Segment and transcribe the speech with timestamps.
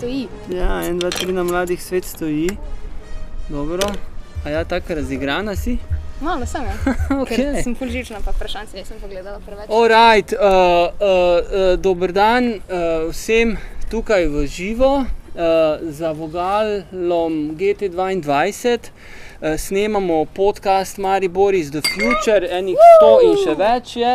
[0.00, 0.28] stoji.
[0.48, 2.48] Ja, en, dva, tri na mladih svet stoji.
[3.48, 3.84] Dobro.
[4.44, 5.76] A ja, tako razigrana si?
[6.20, 6.94] Malo sem, ja.
[7.20, 7.28] Ok.
[7.36, 9.68] Ker sem fulžična, pa vprašanci nisem pogledala preveč.
[9.68, 13.58] Alright, uh, uh, uh, dober dan uh, vsem
[13.92, 15.04] tukaj v živo uh,
[15.84, 18.24] za vogalom GT2.
[19.40, 24.10] Uh, snemamo podcast Maribor iz The Future, enih 100 in še več je.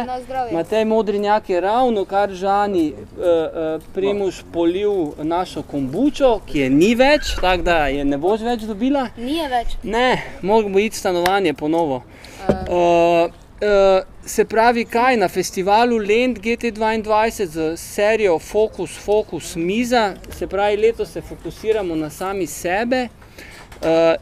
[0.54, 6.92] Matej Modrinjak je ravno kar žani uh, uh, Primuš polil našo kombučo, ki je ni
[6.94, 9.08] več, tako da je ne boš več dobila.
[9.18, 9.74] Nije več.
[9.82, 12.04] Ne, moramo iti stanovanje ponovo.
[12.46, 20.46] Uh, uh, se pravi, kaj na festivalu Lend GT2 z serijo Focus, Focus, Miza, se
[20.46, 23.08] pravi, letos se fokusiramo na sami sebe.
[23.10, 23.25] Uh,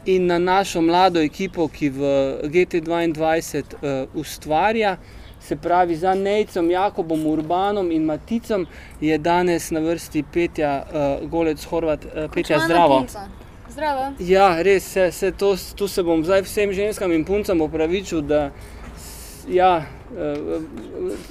[0.04, 2.00] in na našo mlado ekipo, ki v
[2.42, 3.14] GT2
[3.62, 4.96] uh, ustvarja,
[5.40, 8.66] se pravi za Nejcem, Jakobom, Urbanom in Maticom,
[9.00, 12.98] je danes na vrsti Petja uh, Golec Horvat, uh, Petja Zdravo.
[12.98, 13.28] punca.
[13.70, 14.12] Zdravo.
[14.18, 18.50] Ja, res, se, se to, tu se bom zdaj vsem ženskam in puncam opravičil, da
[19.48, 20.62] ja, uh,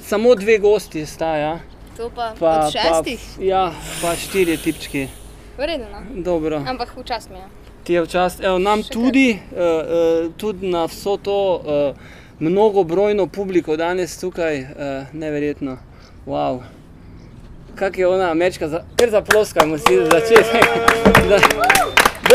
[0.04, 1.60] samo dve gosti sta, ja.
[1.98, 3.20] To pa, Pa, od šestih.
[3.38, 5.08] Pa, ja, pa štirje tipčki.
[5.58, 6.22] V redu, no.
[6.24, 6.64] Dobro.
[6.68, 7.63] Ampak včasih mi je.
[7.84, 11.96] Ti je včasih, evo, nam tudi, uh, uh, tudi na vso to uh,
[12.40, 14.68] mnogobrojno publiko danes tukaj, uh,
[15.14, 15.78] neverjetno.
[16.26, 16.62] Wow.
[17.76, 20.66] Kak je ona ameriška, za, kar zaploskamo si za začetek.
[21.30, 21.40] Da-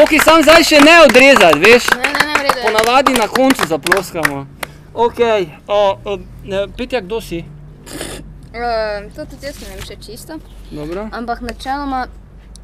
[0.00, 1.88] Boki sam zdaj še ne odrezati, veš?
[1.96, 2.58] Ne, ne, ne, redu.
[2.58, 2.64] je.
[2.66, 4.46] Ponavadi na koncu zaploskamo.
[4.94, 5.18] Ok,
[5.66, 7.38] o, o, ne, Petja, kdo si?
[7.38, 10.38] Uh, to tudi jaz ne vem še čisto.
[10.70, 11.08] Dobro.
[11.12, 12.06] Ampak načeloma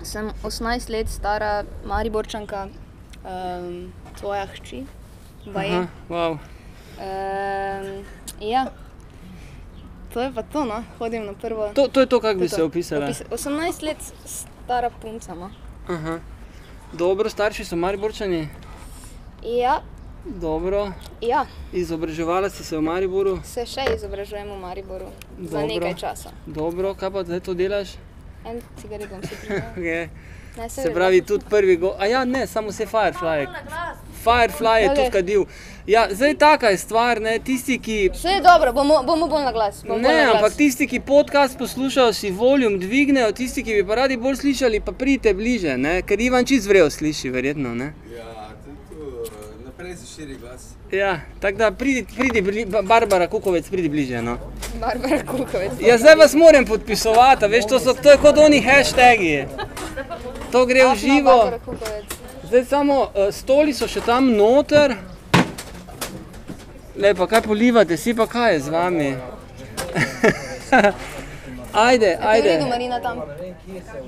[0.05, 2.69] sem 18 let stara Mariborčanka,
[3.25, 4.85] um, tvoja hči.
[5.47, 6.39] Aha, wow.
[6.97, 8.05] Um,
[8.41, 8.67] ja.
[10.11, 10.85] To je pa to, no.
[10.99, 11.69] Hodim na prvo.
[11.75, 12.57] To, to je to, kako bi to.
[12.57, 13.07] se opisala.
[13.07, 15.35] Opis- 18 let stara punca.
[15.35, 15.51] No.
[15.89, 16.19] Aha.
[16.93, 18.49] Dobro, starši so Mariborčani.
[19.43, 19.83] Ja,
[20.25, 20.93] Dobro.
[21.21, 23.41] ja, Izobraževala si se v Mariboru.
[23.45, 25.07] se še izobražujem v Mariboru
[25.39, 25.67] za Dobro.
[25.67, 26.31] nekaj časa.
[26.47, 27.89] Dobro, kaj pa zdaj to delaš?
[28.45, 29.63] En cigaret bom si prišel.
[29.77, 30.09] Okay.
[30.69, 31.95] Se pravi, tudi prvi go.
[31.99, 33.47] A ja, ne, samo se Firefly.
[34.25, 34.97] Firefly je Ok.
[34.97, 35.45] tudi kadil.
[35.87, 38.11] Ja, zdaj taka je stvar, ne, tisti, ki.
[38.13, 39.83] Vse je dobro, bomo, bomo bolj na glas.
[39.83, 40.35] Bomo bolj Ne, na glas.
[40.37, 44.81] ampak tisti, ki podcast poslušajo, si voljum dvignejo, tisti, ki bi pa radi bolj slišali,
[44.81, 46.03] pa pridite bliže, ne?
[46.03, 47.75] ker Ivan čist vrejo sliši, verjetno.
[47.75, 47.93] Ne?
[48.17, 48.25] Ja,
[49.85, 50.69] 34 glas.
[50.93, 54.23] Ja, tako da pridi, pridi bli, Barbara Kukovec, pridi bliže.
[54.23, 54.39] No.
[54.81, 55.73] Barbara Kukovec.
[55.81, 59.45] Ja, zdaj vas moram podpisovati, veš, to, so, to je kot oni hashtagi.
[60.53, 61.53] To gre v živo.
[62.45, 64.97] Zdaj samo eh, stoli so še tam noter.
[66.97, 69.09] Lepa, kaj polivate, si pa kaj je z vami?
[71.73, 72.49] ajde, ajde.
[72.49, 73.25] Je v redu, Marina, tam.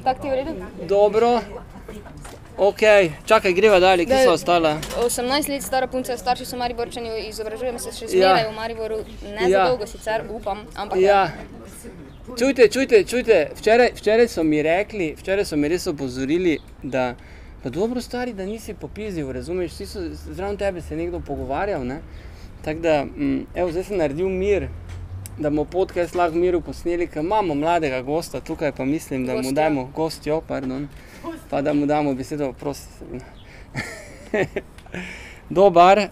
[0.04, 0.52] Tak ti je v redu?
[0.88, 1.40] Dobro.
[2.58, 2.80] Ok,
[3.26, 4.78] čakaj, greva dalje, kje so ostala?
[4.98, 8.08] 18 let stara punca, starši so Mariborčani, izobražujem se še Ja.
[8.08, 9.58] zmeraj v Mariboru, ne Ja.
[9.58, 11.30] za dolgo sicer, upam, ampak Ja.
[12.38, 13.50] Čujte, čujte, čujte.
[13.56, 17.14] Včeraj, včeraj so mi rekli, včeraj so mi res opozorili, da
[17.62, 22.00] pa dobro stari, da nisi popizil, razumeš, vsi so zraven tebe se nekdo pogovarjal, ne?
[22.64, 24.68] Tako da, mm, evo, zdaj sem naredil mir,
[25.38, 29.32] da bomo podcast lahko v miru posneli, ker imamo mladega gosta tukaj, pa mislim, da
[29.32, 29.52] mu Gostja.
[29.54, 30.88] damo, gostjo, pardon,
[31.50, 33.20] pa da mu damo besedo, prosim.
[35.50, 36.06] Dobar, uh,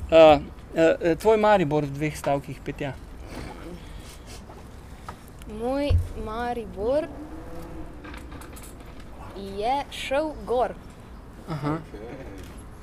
[0.75, 2.92] uh, tvoj Maribor v dveh stavkih, petja.
[5.60, 5.91] moj
[6.25, 7.06] Maribor
[9.37, 10.75] je šel gor,
[11.48, 11.78] Aha.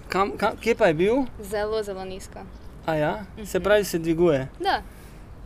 [0.09, 1.15] Kam, kam, kje pa je bil?
[1.41, 2.39] zelo, zelo nizko.
[2.85, 4.47] A ja, se pravi, se dviguje.
[4.59, 4.81] Da,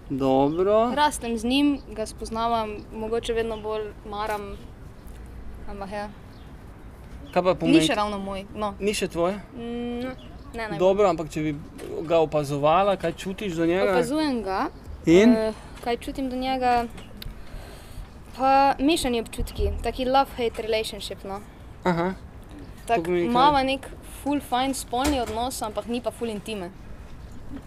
[0.09, 0.91] Dobro.
[0.96, 4.58] rastem z njim, ga spoznavam, mogoče vedno bolj maram,
[5.69, 6.09] ampak ja,
[7.35, 7.84] Kaj pa ni pomeni?
[7.84, 8.46] še ravno moj.
[8.56, 8.69] No.
[8.79, 9.35] Ni še tvoje?
[9.59, 10.13] Mm,
[10.56, 10.78] ne, ne.
[10.79, 11.52] Dobro, ampak če bi
[12.08, 13.90] ga opazovala, kaj čutiš do njega?
[13.91, 14.59] Opazujem ga.
[15.03, 15.35] In?
[15.35, 16.85] Eh, kaj čutim do njega?
[18.37, 21.28] Pa mešani občutki, taki love-hate relationship.
[21.28, 21.41] No.
[21.84, 22.14] Aha.
[22.87, 23.35] Tak, pomeni kaj?
[23.35, 23.91] Mava nek
[24.22, 26.72] full fine spolni odnos, ampak ni pa full intime.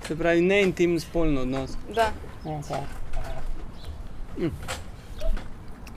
[0.08, 1.76] Se pravi, ne intimen spolni odnos.
[1.92, 2.08] Da.
[2.56, 2.80] Aha.
[4.40, 4.56] Hm.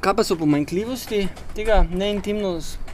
[0.03, 1.23] Kaj pa so pomanjkljivosti
[1.55, 2.91] tega neintimnost?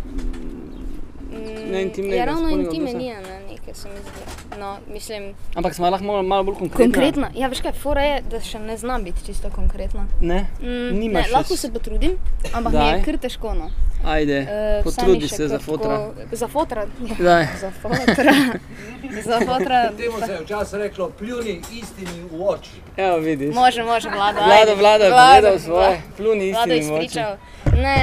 [1.67, 2.97] Mm, Neintimnega Ja, ravno intime odnosa?
[2.97, 3.19] ni, ne,
[3.49, 4.21] nekaj se mi zdi.
[4.59, 6.85] No, mislim, Ampak smo lahko malo, malo bolj konkretni.
[6.85, 7.29] konkretna.
[7.35, 10.05] Ja, veš kaj, fora je, da še ne znam biti čisto konkretna.
[10.21, 10.45] Ne?
[10.59, 12.17] Mm, ne, Nimaš lahko se potrudim,
[12.53, 12.93] ampak mi Daj.
[12.93, 13.53] je kar težko.
[13.53, 13.69] No.
[14.05, 15.89] Ajde, mi potrudi se za fotra.
[15.89, 16.85] tako- Za fotra.
[17.19, 17.47] Ja.
[17.61, 18.33] Za fotra.
[19.23, 19.91] za fotra.
[19.91, 22.71] Temu se je včasih reklo, pljuni istini v oči.
[22.97, 23.55] Evo vidiš.
[23.55, 24.39] Može, može, vlada.
[24.41, 27.09] Vlada, vlada je Vlada, povedal svoje, Vla- pljuni Vlada istini je v oči.
[27.09, 27.37] spričal.
[27.73, 27.97] Ne,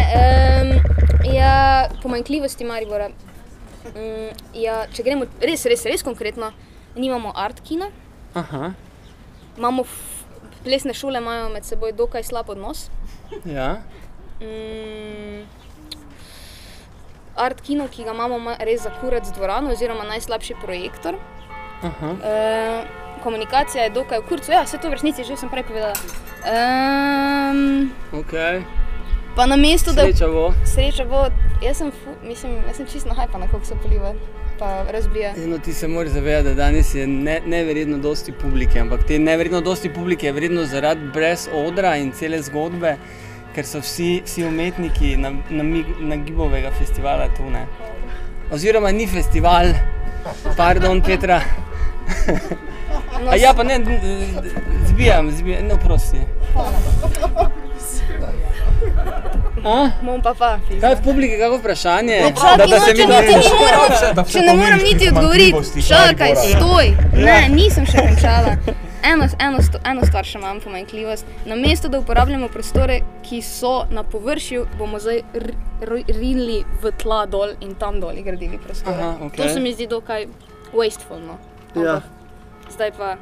[0.62, 0.94] um,
[1.26, 1.52] Ja,
[2.02, 3.08] pomanjkljivosti Maribora.
[3.84, 6.52] Mm, ja, če gremo res, res, res konkretno,
[6.96, 7.90] nimamo art kina,
[8.34, 8.72] Aha,
[9.58, 9.84] imamo
[10.64, 12.88] plesne šole, imajo med seboj dokaj slab odnos.
[13.44, 13.82] ja.
[14.40, 15.44] Mm,
[17.36, 21.18] art kino, ki ga imamo, ima res za kurac dvorano, oziroma najslabši projektor.
[21.84, 22.10] Aha.
[22.24, 22.32] E,
[23.22, 25.94] komunikacija je dokaj v kurcu, ja, vse to v resnici že sem prej povedala.
[26.44, 28.62] Um, Okay.
[29.36, 30.52] Pa na mestu, da Sreča bo.
[30.64, 31.26] sreča bo,
[31.62, 34.14] jaz sem, fu, mislim, jaz sem čisto nahajpana, koliko se poliva,
[34.58, 35.32] pa razbija.
[35.46, 39.60] No, ti se moraš zavedati, da danes je ne, neverjetno dosti publike, ampak te neverjetno
[39.60, 42.96] dosti publike je vredno zaradi brez odra in cele zgodbe,
[43.54, 45.64] ker so vsi, vsi umetniki na, na,
[46.00, 47.50] na Gibovega festivala tu.
[47.50, 47.66] Ne?
[48.52, 49.74] Oziroma ni festival,
[50.56, 51.40] pardon, Petra.
[53.30, 53.80] A ja, pa ne,
[54.86, 56.18] zbijam, zbijam, no prosti.
[56.56, 57.63] A?
[60.02, 60.58] Bom pa pa.
[60.80, 62.16] Kaj je v publiki, kako vprašanje?
[62.30, 65.08] čakaj, Da- da se če mi- niti ne moram, Da vse če ne pomeniš niti
[65.08, 66.58] odgovoriti, čakaj, Maribora.
[66.58, 66.86] stoj.
[67.16, 68.56] Ne, nisem še končala.
[69.04, 71.24] Eno, eno, sto, eno stvar še imam pomanjkljivost.
[71.44, 75.52] Namesto da uporabljamo prostore, ki so na površju, bomo zdaj r-
[75.82, 78.96] r- rinili v tla dol in tam dol gradili prostore.
[78.96, 79.36] Aha, okej.
[79.38, 80.26] To se mi zdi dokaj
[80.72, 81.20] wasteful.
[81.20, 81.36] No.
[81.76, 82.00] Ja.
[82.70, 83.16] Zdaj pa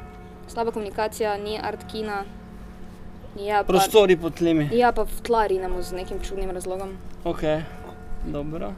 [0.47, 2.23] slaba komunikacija, ni art kina.
[3.37, 4.69] Ja, Prostori pod tlemi.
[4.73, 6.93] ja, pa v tla rinemo z nekim čudnim razlogom.
[7.25, 7.41] Ok,
[8.25, 8.73] dobro.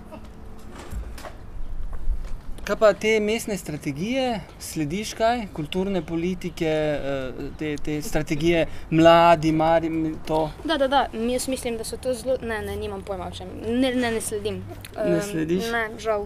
[2.65, 9.91] Kaj pa te mestne strategije, slediš kaj, kulturne politike, eh, te, te strategije, mladi, mari,
[10.25, 11.03] to Da, da, da.
[11.13, 12.37] Jaz mislim, da so to zelo.
[12.41, 13.47] Ne, ne, nimam pojma o čem.
[13.67, 14.63] Ne, ne, ne sledim.
[14.97, 15.69] Ne Em, slediš?
[15.71, 16.25] Ne, žal.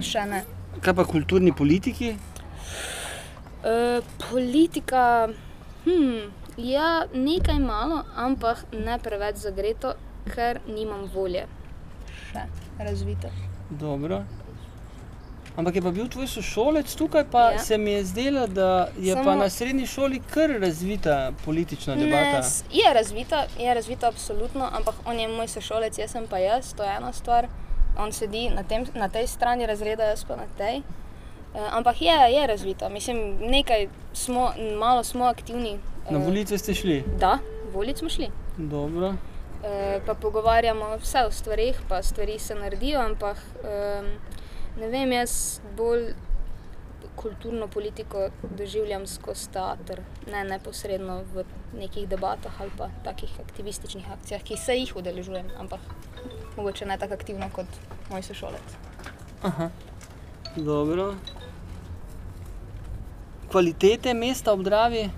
[0.00, 0.44] Še ne.
[0.80, 2.14] Kaj pa kulturni politiki?
[3.64, 4.00] E,
[4.30, 5.28] politika.
[5.84, 9.94] Hm, ja, nekaj malo, ampak ne preveč zagreto,
[10.26, 11.46] ker nimam volje.
[12.24, 12.46] Še
[12.80, 13.28] razvito.
[13.70, 14.22] Dobro.
[15.56, 17.58] Ampak je pa bil tvoj sošolec tukaj, pa ja.
[17.60, 18.68] Se mi je zdelo, da
[18.98, 19.24] je Samo...
[19.24, 21.14] pa na srednji šoli kar razvita
[21.44, 22.42] politična Ne, debata.
[22.42, 26.74] s- je razvita, je razvita absolutno, ampak on je moj sošolec, jaz sem pa jaz,
[26.74, 27.46] to je ena stvar.
[27.96, 30.76] On sedi na, tem, na tej strani razreda, jaz pa na tej.
[30.76, 30.82] E,
[31.70, 35.78] ampak je, je razvita, mislim, nekaj smo, malo smo aktivni.
[36.10, 37.04] Na e, volitve ste šli.
[37.18, 37.38] Da,
[37.72, 38.28] volic smo šli.
[38.56, 39.14] Dobro.
[39.64, 44.06] E, pa pogovarjamo vse o stvarih, pa stvari se naredijo, ampak um,
[44.80, 46.12] ne vem, jaz bolj
[47.16, 48.28] kulturno politiko
[48.58, 50.00] doživljam skozi teater,
[50.32, 51.44] ne neposredno v
[51.78, 55.80] nekih debatah ali pa takih aktivističnih akcijah, ki se jih udeležujem, ampak
[56.56, 57.66] mogoče ne tako aktivno kot
[58.10, 58.76] moj sošolec.
[60.56, 61.14] Dobro.
[63.50, 65.10] Kvalitete mesta ob Dravi?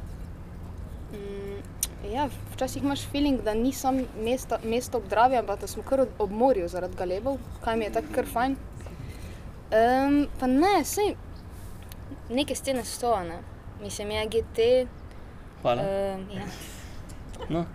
[2.16, 2.24] Ja,
[2.54, 6.14] včasih imaš feeling, da ni samo mesto, mesto ob Dravi, ampak da smo kar ob-
[6.18, 8.56] ob morju zaradi galebov, kaj mi je tako kar fajn.
[9.68, 11.12] Um, pa ne, sej,
[12.30, 13.38] neke scene so, ne.
[13.82, 14.58] Mislim, je GT.
[15.62, 15.82] Hvala.
[15.82, 16.46] Um, ja.
[17.48, 17.60] No.
[17.60, 17.66] Uh,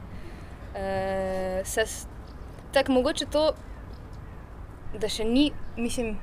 [1.66, 1.84] se,
[2.72, 3.52] tako mogoče to,
[4.96, 5.46] da še ni,
[5.78, 6.16] mislim,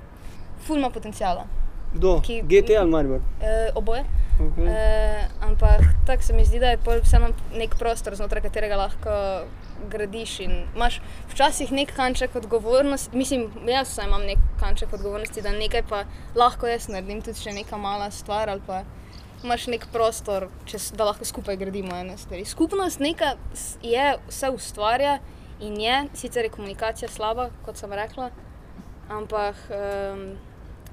[0.58, 1.46] ful ima potencijala.
[1.94, 2.20] Kdo?
[2.20, 3.18] ki- GT ali Maribor?
[3.18, 3.24] Uh,
[3.74, 4.04] oboje.
[4.38, 4.68] Okay.
[4.70, 7.28] E, ampak tako se mi zdi, da je vseeno
[7.58, 9.10] nek prostor, znotraj katerega lahko
[9.90, 10.40] gradiš.
[10.40, 11.00] in Imaš
[11.32, 16.04] včasih nek kanček odgovornosti, mislim, jaz vsaj imam nek kanček odgovornosti, da nekaj pa
[16.34, 18.48] lahko jaz naredim, tudi še neka mala stvar.
[18.48, 18.84] ali pa
[19.44, 22.44] Imaš nek prostor, čez, da lahko skupaj gradimo ene stvari.
[22.44, 23.00] Skupnost
[23.82, 25.18] je, vse ustvarja
[25.60, 28.30] in je, sicer je komunikacija slaba, kot sem rekla,
[29.08, 30.36] ampak um,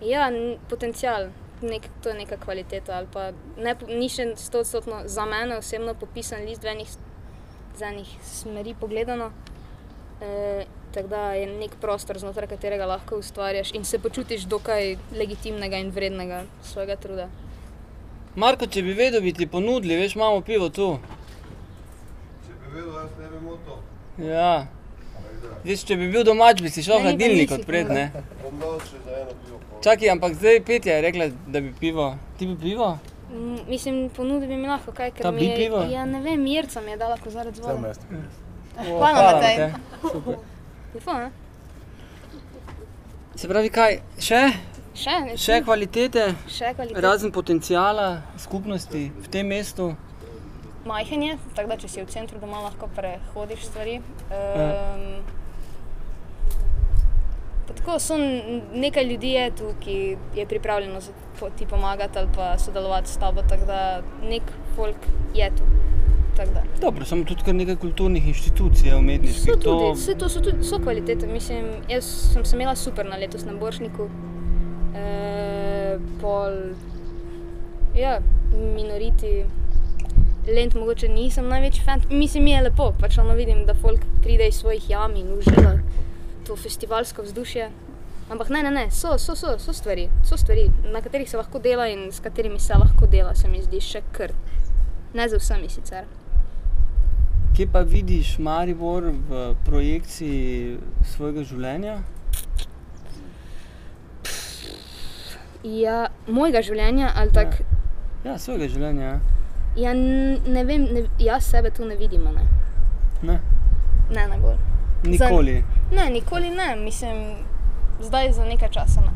[0.02, 1.30] ja, n- potencial,
[1.66, 2.96] nek, to je neka kvaliteta.
[2.96, 6.98] ali pa Ne, ni še stotodstotno za mene osebno popisan list v enih, s-
[7.76, 9.32] z enih smeri pogledano.
[10.22, 15.78] E, tako da je nek prostor, znotraj katerega lahko ustvarjaš in se počutiš dokaj legitimnega
[15.78, 17.28] in vrednega svojega truda.
[18.36, 21.00] Marko, če bi vedel, bi ti ponudili, veš, imamo pivo tu.
[22.46, 23.76] Če bi vedel, jaz ne bi imel to.
[24.20, 24.68] Ja.
[25.64, 28.12] Veš, če bi bil domač, bi si šel v hladilnik nisi odpret, ne?
[28.42, 29.60] Bom dal še za eno pivo.
[29.82, 32.08] Čakaj, ampak zdaj Petja je rekla, da bi pivo.
[32.38, 32.98] Ti bi pivo?
[33.30, 35.82] Mm, Mislim, ponudil bi mi lahko kaj, ker Ta mi bi je, pivo?
[35.84, 37.94] ja, ne vem, Mirca mi je dala kozarec vode.
[38.80, 39.72] O, Hvala, Matej.
[40.04, 40.36] Super.
[40.94, 41.32] Lepo, ne?
[43.36, 44.00] Se pravi, kaj?
[44.20, 44.42] Še?
[44.96, 47.02] Še, ne, Še kvalitete, še kvaliteta.
[47.02, 48.06] razen potencijala
[48.38, 49.90] skupnosti v tem mestu.
[50.86, 53.98] Majhen je, tako da če si v centru doma lahko prehodiš stvari.
[54.30, 54.70] Ja.
[57.68, 58.18] Pa tako so
[58.74, 59.96] nekaj ljudi je tu, ki
[60.36, 61.00] je pripravljeno
[61.58, 64.42] ti pomagati ali pa sodelovati s tabo, tako da nek
[64.76, 64.98] folk
[65.36, 65.64] je tu.
[66.82, 69.42] Dobro, samo tudi kar nekaj kulturnih inštitucij umetniških.
[69.44, 71.28] So tudi, to- vse to so tudi so kvalitete.
[71.28, 74.10] Mislim, jaz sem se imela super na letos na Boršniku.
[74.96, 76.52] E, pol,
[77.96, 78.20] ja,
[78.76, 79.46] minoriti,
[80.48, 82.02] lent mogoče nisem največji fan.
[82.10, 85.80] Mislim, mi je lepo, pač ono vidim, da folk pride iz svojih jam in uživa
[86.46, 87.70] to festivalsko vzdušje.
[88.30, 91.60] Ampak ne, ne, ne, so, so, so, so stvari, so stvari, na katerih se lahko
[91.60, 94.34] dela in s katerimi se lahko dela, se mi zdi še kar.
[95.14, 96.08] Ne za vsemi sicer.
[97.56, 100.78] Kje pa vidiš Maribor v projekciji
[101.14, 102.00] svojega življenja?
[105.64, 107.64] Ja, mojega življenja ali tako.
[108.26, 109.14] Ja, svojega življenja.
[109.14, 109.16] ja.
[109.76, 112.28] Ja, ne vem, ne, jaz sebe tu ne vidim.
[112.28, 112.46] a Ne,
[113.22, 113.40] Ne,
[114.10, 114.75] ne najbolj.
[115.06, 115.64] Nikoli.
[115.92, 117.36] Ne, nikoli ne, mislim,
[118.02, 119.02] zdaj za nekaj časa.
[119.02, 119.14] Ne.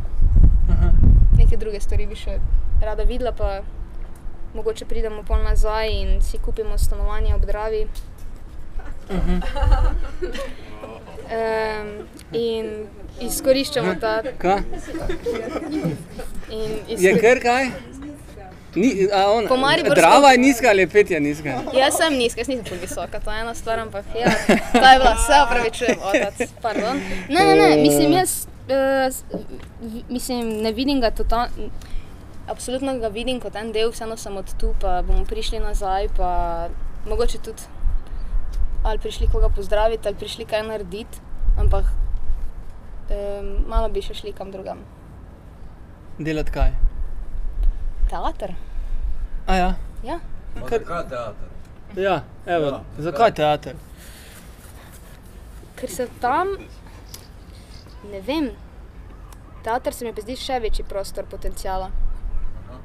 [0.74, 0.92] Aha.
[1.38, 2.40] Neke druge stvari bi še
[2.82, 3.62] rada videla, pa
[4.54, 7.88] mogoče pridemo pol nazaj in si kupimo stanovanje ob Dravi.
[11.30, 11.90] Um,
[12.34, 12.70] in
[13.22, 14.22] izkoriščamo ta.
[14.38, 14.64] Kaj?
[16.50, 17.22] In Je izkor...
[17.22, 17.72] kar kaj?
[18.76, 21.50] Ni, a on, Po Mariborsko- Drava je nizka ali pet je nizka?
[21.74, 24.30] Jaz sem nizka, jaz nisem tako visoka, to je ena stvar, ampak ja,
[24.72, 27.02] ta je bila, se opravičujem, otac, pardon.
[27.30, 29.16] Ne, ne, ne, mislim, jaz, uh,
[30.10, 31.48] mislim, ne vidim ga totalno,
[32.48, 36.68] absolutno ga vidim kot en del, vseeno sem od tu, pa bomo prišli nazaj, pa
[37.10, 37.62] mogoče tudi
[38.84, 41.18] ali prišli koga pozdraviti, ali prišli kaj narediti,
[41.60, 41.86] ampak
[43.10, 44.78] um, malo bi še šli kam drugam.
[46.20, 46.72] Delati kaj?
[48.10, 48.56] Teater,
[49.48, 49.74] A ja.
[50.04, 50.20] ja.
[50.56, 51.48] Pa Kar- Zakaj teater?
[51.96, 53.76] Ja, evo, Ja, zakaj teater?
[55.76, 56.48] Ker se tam,
[58.12, 58.50] ne vem,
[59.64, 61.90] teater se mi zdi še večji prostor potencijala,
[62.60, 62.80] Aha.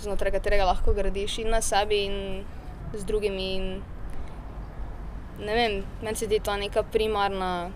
[0.00, 2.44] znotraj katerega lahko gradiš in na sebi, in
[2.94, 3.48] z drugimi.
[3.54, 3.68] In,
[5.38, 7.70] ne vem, meni se zdi to neka primarna,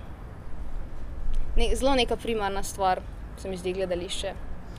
[1.56, 3.00] ne, zelo neka primarna stvar,
[3.36, 4.34] se mi zdi gledališče.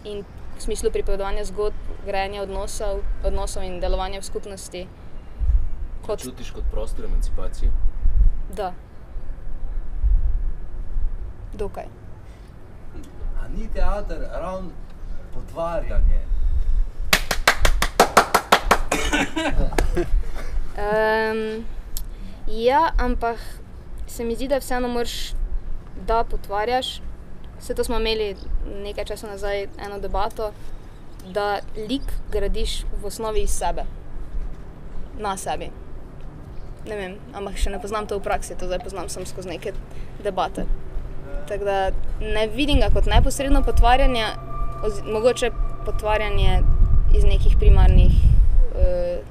[0.06, 0.26] In
[0.64, 4.86] smislu pripovedovanja zgodb, grajanja odnosov, odnosov in delovanja v skupnosti.
[6.06, 7.72] Kot, Čutiš kot prostor emancipacije?
[8.56, 8.74] da.
[11.54, 11.86] Dokaj.
[13.42, 14.70] A ni teater ravno
[15.34, 16.20] potvarjanje?
[20.74, 21.66] Um,
[22.48, 23.38] ja, ampak
[24.08, 25.34] se mi zdi, da vseeno moraš,
[26.08, 27.02] da potvarjaš.
[27.64, 28.36] Vse to smo imeli
[28.84, 30.50] nekaj časa nazaj, eno debato,
[31.32, 33.86] da lik gradiš v osnovi iz sebe,
[35.20, 35.70] na sebi.
[36.84, 39.72] Ne vem, ampak še ne poznam to v praksi, to zdaj poznam samo skozi neke
[40.26, 40.66] debate.
[41.48, 41.78] Tako da
[42.20, 44.26] ne vidim ga kot neposredno potvarjanje,
[44.84, 45.54] oz, mogoče
[45.86, 46.60] potvarjanje
[47.16, 48.20] iz nekih primarnih
[48.76, 49.24] uh,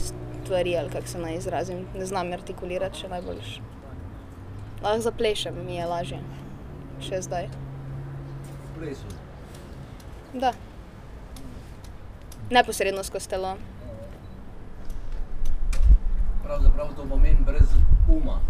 [0.00, 1.84] stvari, ali kako se naj izrazim.
[1.92, 3.54] Ne znam artikulirati še najboljš.
[4.80, 6.24] Lahko zaplešem, mi je lažje,
[7.00, 7.48] še zdaj.
[8.78, 9.06] Plesu.
[10.34, 10.52] Da.
[12.50, 13.56] Neposredno skozi telo.
[16.44, 17.74] Pravzaprav to pomeni brez
[18.08, 18.40] uma.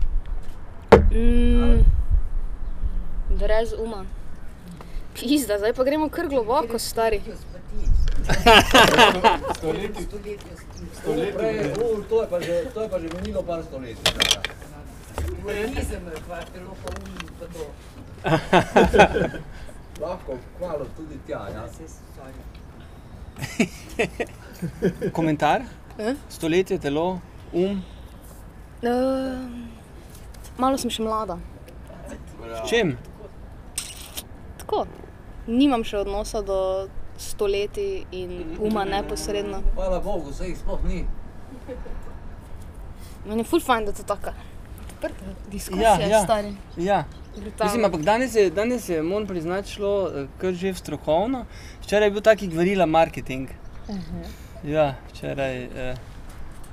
[1.10, 1.84] Mm,
[3.38, 4.04] brez uma.
[5.14, 7.22] Pizda, zdaj pa gremo kar globoko, stari.
[11.04, 14.12] To, prej, u, to, je pa že, to je pa že minilo par stoletij.
[20.02, 21.64] Lahko kmalo tudi tja, ja.
[25.12, 25.62] Komentar?
[25.98, 26.14] Eh?
[26.28, 27.20] Stoletje, telo,
[27.52, 27.82] um.
[28.82, 28.90] Uh,
[30.58, 31.38] malo sem še mlada.
[32.64, 32.96] S čem?
[34.60, 34.86] Tako.
[35.46, 36.58] Nimam še odnosa do
[37.18, 39.62] stoletij in uma neposredno.
[39.76, 41.04] Hvala Bogu, se jih sploh ni.
[43.26, 44.34] Meni je ful fajn, da je to taka
[45.50, 46.22] diskusija, Ja, ja.
[46.24, 46.56] stari.
[46.76, 47.04] Ja.
[47.36, 47.64] Brutalno.
[47.64, 51.44] Mislim, ampak danes je, danes je moram priznati, šlo eh, kar že v strokovno.
[51.82, 53.48] Včeraj je bil taki gvarila marketing.
[54.64, 55.56] Ja, včeraj.
[55.64, 55.94] Eh,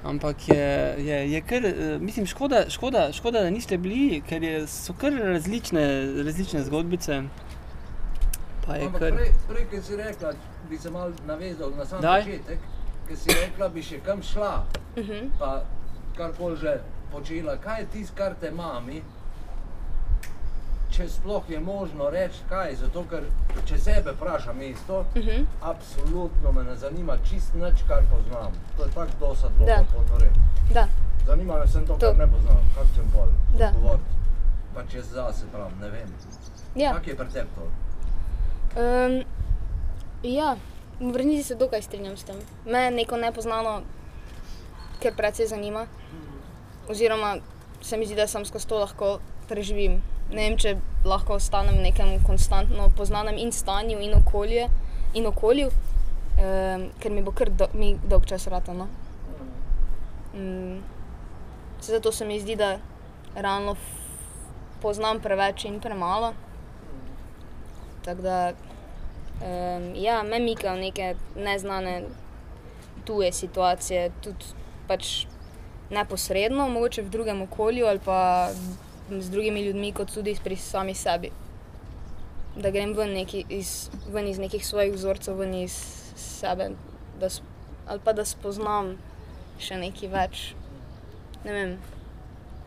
[0.04, 0.66] ampak je,
[1.00, 5.12] je, je kar, eh, mislim, škoda, škoda, škoda, da niste bili, ker je, so kar
[5.14, 5.84] različne,
[6.24, 7.22] različne zgodbice.
[8.66, 9.12] Pa je kar.
[9.12, 10.34] prej, prej, ki si rekla,
[10.70, 12.22] bi se mal navezal na sam Daj.
[12.22, 12.60] začetek,
[13.08, 14.64] ki si rekla, bi še kam šla,
[14.98, 15.30] Mhm.
[15.40, 15.64] pa
[16.18, 16.80] karkoli že
[17.12, 17.58] počela.
[17.58, 19.02] Kaj je tisto, kar te mami?
[20.94, 23.24] Če sploh je možno reči kaj, zato ker
[23.66, 25.46] če sebe vprašam isto, Mhm.
[25.64, 28.52] absolutno me ne zanima čist nič, kar poznam.
[28.78, 29.84] To je tako dosadno, Da.
[29.88, 30.30] potore.
[30.74, 30.88] Da.
[31.26, 32.08] Zanima me sem to, To.
[32.08, 33.68] kar ne poznam, kak sem pol Da.
[33.68, 34.04] odgovoriti.
[34.76, 36.14] Pa če zase pravim, ne vem.
[36.76, 36.94] Ja.
[36.94, 37.66] Kak je pri tebi to?
[38.76, 39.24] Um,
[40.24, 40.56] ja,
[41.00, 42.36] v resnici se dokaj strinjam s tem.
[42.66, 43.82] Me neko nepoznano
[45.00, 45.86] ker precej zanima.
[46.88, 47.38] Oziroma,
[47.82, 50.02] se mi zdi, da sem skozi to lahko preživim.
[50.32, 54.70] Ne vem, če lahko ostanem v nekem konstantno poznanem in stanju, in, okolje,
[55.14, 58.88] in okolju, um, ker mi bo kar do, mi dolg čas ratano.
[60.34, 60.82] Um,
[61.82, 62.78] zato se mi zdi, da
[63.36, 63.76] realno
[64.82, 66.34] poznam preveč in premalo.
[68.04, 68.40] Tako da,
[69.42, 72.02] um, ja, me mika v neke neznane
[73.06, 74.56] tuje situacije, tudi
[74.88, 75.26] pač
[75.94, 78.50] neposredno, mogoče v drugem okolju ali pa
[79.10, 81.32] z drugimi ljudmi, kot tudi pri sami sebi.
[82.56, 85.74] Da grem ven, neki iz, ven iz nekih svojih vzorcev, ven iz
[86.16, 86.70] sebe,
[87.20, 87.30] da,
[87.88, 88.94] ali pa da spoznam
[89.60, 90.44] še nekaj več.
[91.44, 91.74] Ne vem,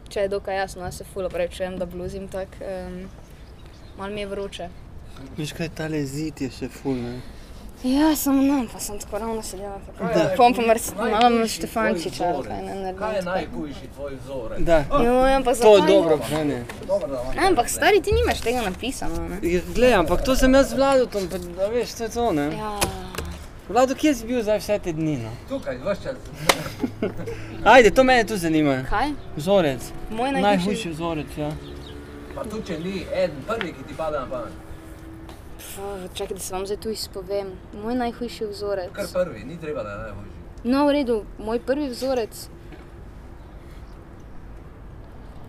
[0.08, 2.98] če je dokaj jasno, jaz se fulo prečujem, da bluzim tako, um,
[3.98, 4.68] malo mi je vroče.
[5.38, 7.00] Veš kaj, ta zid je še ful.
[7.84, 9.80] Ja, samo nam, pa sem tako ravno sedela.
[10.00, 12.98] Je Pom pa tvoj Štefančiča, kaj ne naredim.
[12.98, 13.30] Kaj je tako.
[13.30, 14.60] najhujši tvoj vzorec?
[14.60, 16.64] Da, Jo, ampak to je dobro vprašanje.
[16.86, 19.28] Dobro, da Ne, ampak stari, ti nimaš tega napisano.
[19.28, 19.38] Ne?
[19.42, 22.46] Ja, Glej, ampak to sem jaz z Vladom, pa da veš, to je to, ne?
[22.56, 22.78] Ja,
[23.68, 25.30] Vlado, kje si bil zdaj vse te dni, no?
[25.48, 26.16] Tukaj, vse čas.
[27.64, 28.84] Ajde, to mene tu zanima.
[28.90, 29.10] kaj?
[29.36, 29.82] Vzorec.
[30.10, 30.90] Moj Najhujši najhujši.
[30.90, 31.50] vzorec, ja.
[32.34, 34.65] Pa tudi če ni eden prvi, ki ti pade na pamet.
[35.76, 37.52] Pf, Čakaj, da se vam zdaj tu izpovem.
[37.82, 38.92] Moj najhujši vzorec.
[38.92, 40.30] Kar prvi, ni treba, da je najhujši.
[40.64, 42.48] No, v redu, moj prvi vzorec.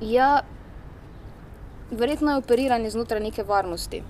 [0.02, 0.42] Ja,
[1.92, 4.02] verjetno je operiranje znotraj neke varnosti.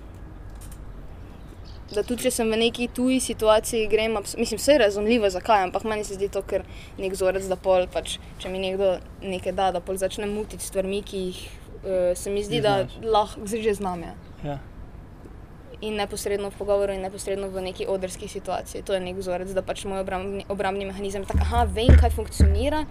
[1.94, 5.86] Da tudi če sem v neki tuji situaciji, grem, mislim, vse je razumljivo, zakaj, ampak
[5.88, 6.66] meni se zdi to kar
[6.98, 11.00] nek vzorec, da pol, pač, če mi nekdo nekaj da, da pol začnem mutiti stvarmi,
[11.06, 14.02] ki jih uh, se mi zdi, da lahko že znam.
[14.02, 14.14] Ja.
[14.44, 14.58] ja.
[15.80, 18.82] In neposredno v pogovoru, in neposredno v neki odrski situaciji.
[18.82, 22.82] To je nek vzorec, da pač moj obrambni, obrambni mehanizem tako, aha, vem, kaj funkcionira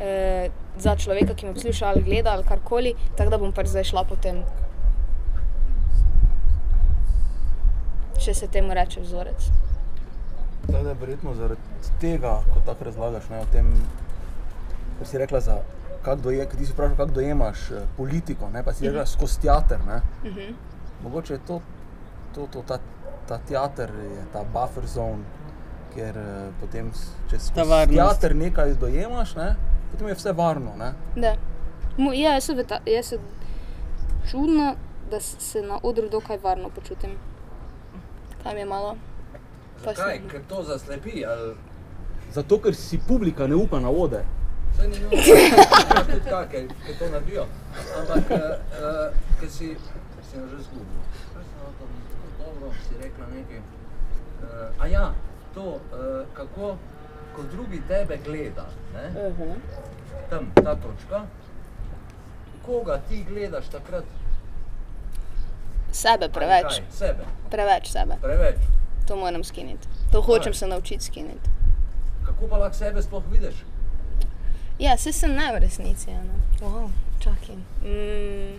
[0.00, 3.88] eh, za človeka, ki me posluša ali gleda ali karkoli, tako da bom pač zdaj
[3.88, 4.42] šla po tem.
[8.20, 9.48] Če se temu reče vzorec.
[10.66, 13.72] Tako da je verjetno zaradi tega, ko tako razlagaš, ne, o tem,
[14.98, 15.58] kar si rekla, za
[16.04, 19.80] kako doje, ti si vprašal, kako dojemaš eh, politiko, ne, pa si rekla skozi teater.
[19.86, 19.96] Ne.
[19.96, 20.52] Uh -huh.
[21.02, 21.60] Mogoče je to,
[22.34, 22.78] to, to ta,
[23.26, 25.22] ta teater, je ta buffer zone,
[25.94, 26.90] kjer eh, potem,
[27.30, 27.94] če varnost.
[27.94, 29.54] teater nekaj dojemaš, ne,
[29.90, 30.74] potem je vse varno.
[30.76, 30.92] Ne.
[31.16, 31.34] Da.
[31.96, 33.18] Mu, ja, jaz se, v ta, jaz se
[34.26, 34.74] čudno,
[35.10, 37.10] da se na odru dokaj varno počutim.
[38.42, 38.96] Kaj mi je malo?
[39.84, 40.16] Zakaj?
[40.16, 41.54] sem- Ker to zaslepi, ali
[42.32, 44.24] Zato, ker si publika ne upa na vode.
[44.76, 45.22] Saj ni nujno,
[45.88, 47.44] da tudi take, ki to naredijo.
[47.96, 48.38] Ampak, uh,
[48.74, 49.06] uh,
[49.40, 49.76] ker si,
[50.24, 50.98] si že zgubil.
[52.64, 53.58] Kaj dobro, si rekla nekaj.
[53.58, 55.12] Uh, a ja,
[55.54, 56.76] to, uh, kako,
[57.36, 59.28] ko drugi tebe gleda, ne?
[59.28, 59.54] Uh -huh.
[60.30, 61.22] tam ta točka,
[62.66, 64.04] koga ti gledaš takrat?
[65.92, 66.84] Sebe preveč, kaj?
[66.90, 68.16] Sebe, preveč sebe.
[68.22, 68.56] preveč.
[69.06, 69.88] To moram skiniti.
[70.12, 71.50] To hočem se naučiti skiniti.
[72.26, 73.54] Kako pa lahko sebe sploh vidiš?
[74.78, 76.10] Ja, se sem ne v resnici.
[76.10, 76.66] ja, no.
[76.68, 77.56] Wow, čakaj.
[77.82, 78.58] Mm,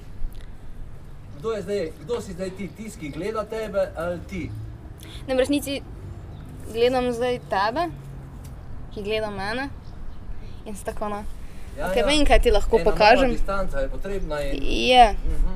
[1.46, 4.50] Kdo, je zdaj, kdo si zdaj ti, tisti, ki gleda tebe ali ti?
[5.28, 5.82] ne, v resnici
[6.68, 7.84] gledam zdaj tebe,
[8.90, 9.70] ki gleda mene.
[10.66, 11.22] In tako na.
[11.78, 13.30] Ja, Okay, Vem, kaj ti lahko Ena pokažem.
[13.30, 14.58] Distanca je potrebna in...
[14.64, 15.54] Je, Mhm.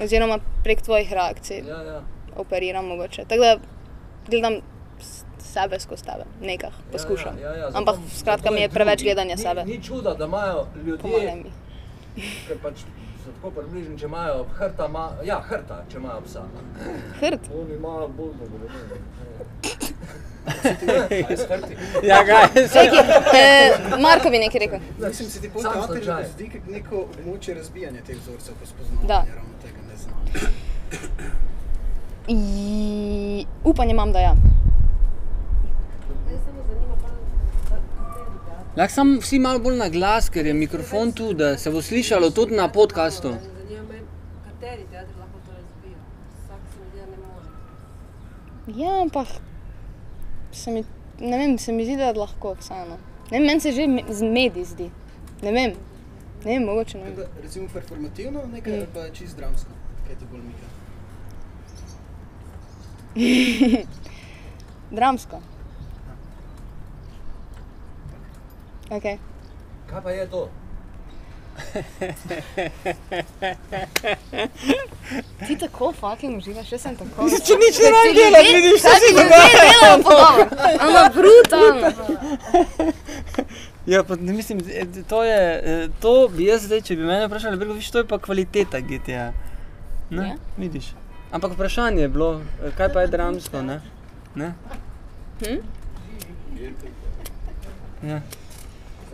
[0.00, 2.00] oziroma prek tvojih reakcij Ja, ja.
[2.36, 3.24] operiram mogoče.
[3.24, 3.56] Tako da
[4.26, 4.54] gledam
[5.38, 7.36] sebe skozi tebe, nekaj poskušam.
[7.36, 9.64] Ja, ja, ja, zato- Ampak skratka mi je preveč gledanja ni, sebe.
[9.64, 11.44] Ni čuda, da imajo ljudje,
[12.14, 12.80] ki pač
[13.26, 16.42] so tako približni, če imajo hrta, ma, ja, hrta, če imajo psa.
[17.20, 17.50] Hrt.
[17.54, 18.68] Oni imajo bolj dobro.
[22.02, 22.46] Ja, kaj?
[22.68, 23.02] Čakaj,
[23.34, 24.78] eh, Marko bi nekaj rekel.
[25.00, 26.24] Mislim, se ti po Sam teatru slučaj.
[26.26, 29.24] zdi kot neko območje razbijanja teh vzorcev, ko spoznavamo Da.
[29.34, 30.50] ravno tega neznanja.
[32.28, 32.36] I,
[33.64, 34.34] upanje imam, da ja.
[38.76, 42.30] Lahko samo vsi malo bolj na glas, ker je mikrofon tu, da se bo slišalo
[42.30, 43.32] tudi na podkastu.
[48.68, 49.28] Ja, ampak
[50.52, 50.84] se mi,
[51.20, 52.96] ne vem, se mi zdi, da lahko vseeno.
[53.30, 54.90] Ne vem, meni se že z mediji zdi.
[55.42, 55.72] Ne vem,
[56.44, 57.14] ne vem, mogoče ne vem.
[57.16, 58.76] da, Recimo performativno nekaj Mm.
[58.76, 59.70] ali pa čist dramsko,
[60.06, 60.66] kaj ti bolj mika.
[64.96, 65.40] Dramsko.
[68.90, 69.18] Okay.
[69.86, 70.48] Kaj pa je to?
[75.46, 77.28] Ti tako fucking uživaš, jaz sem tako.
[77.28, 80.46] Če nič ne rabim delati, vidiš, Kaj ti ljudje delajo pogovor?
[80.80, 81.88] Ampak brutalno.
[83.86, 87.26] Ja, pa, ne, mislim, eh, to, je, eh, to bi jaz zdaj, če bi me
[87.26, 89.32] vprašali, bi rekel, "Viš, to je pa kvaliteta GTA.
[90.10, 90.34] Ne, Ja.
[90.56, 90.92] vidiš.
[91.30, 93.80] Ampak vprašanje je bilo, eh, kaj pa je dramsko, ne?
[94.34, 94.54] ne?
[95.40, 95.60] Hm?
[98.02, 98.20] Ja.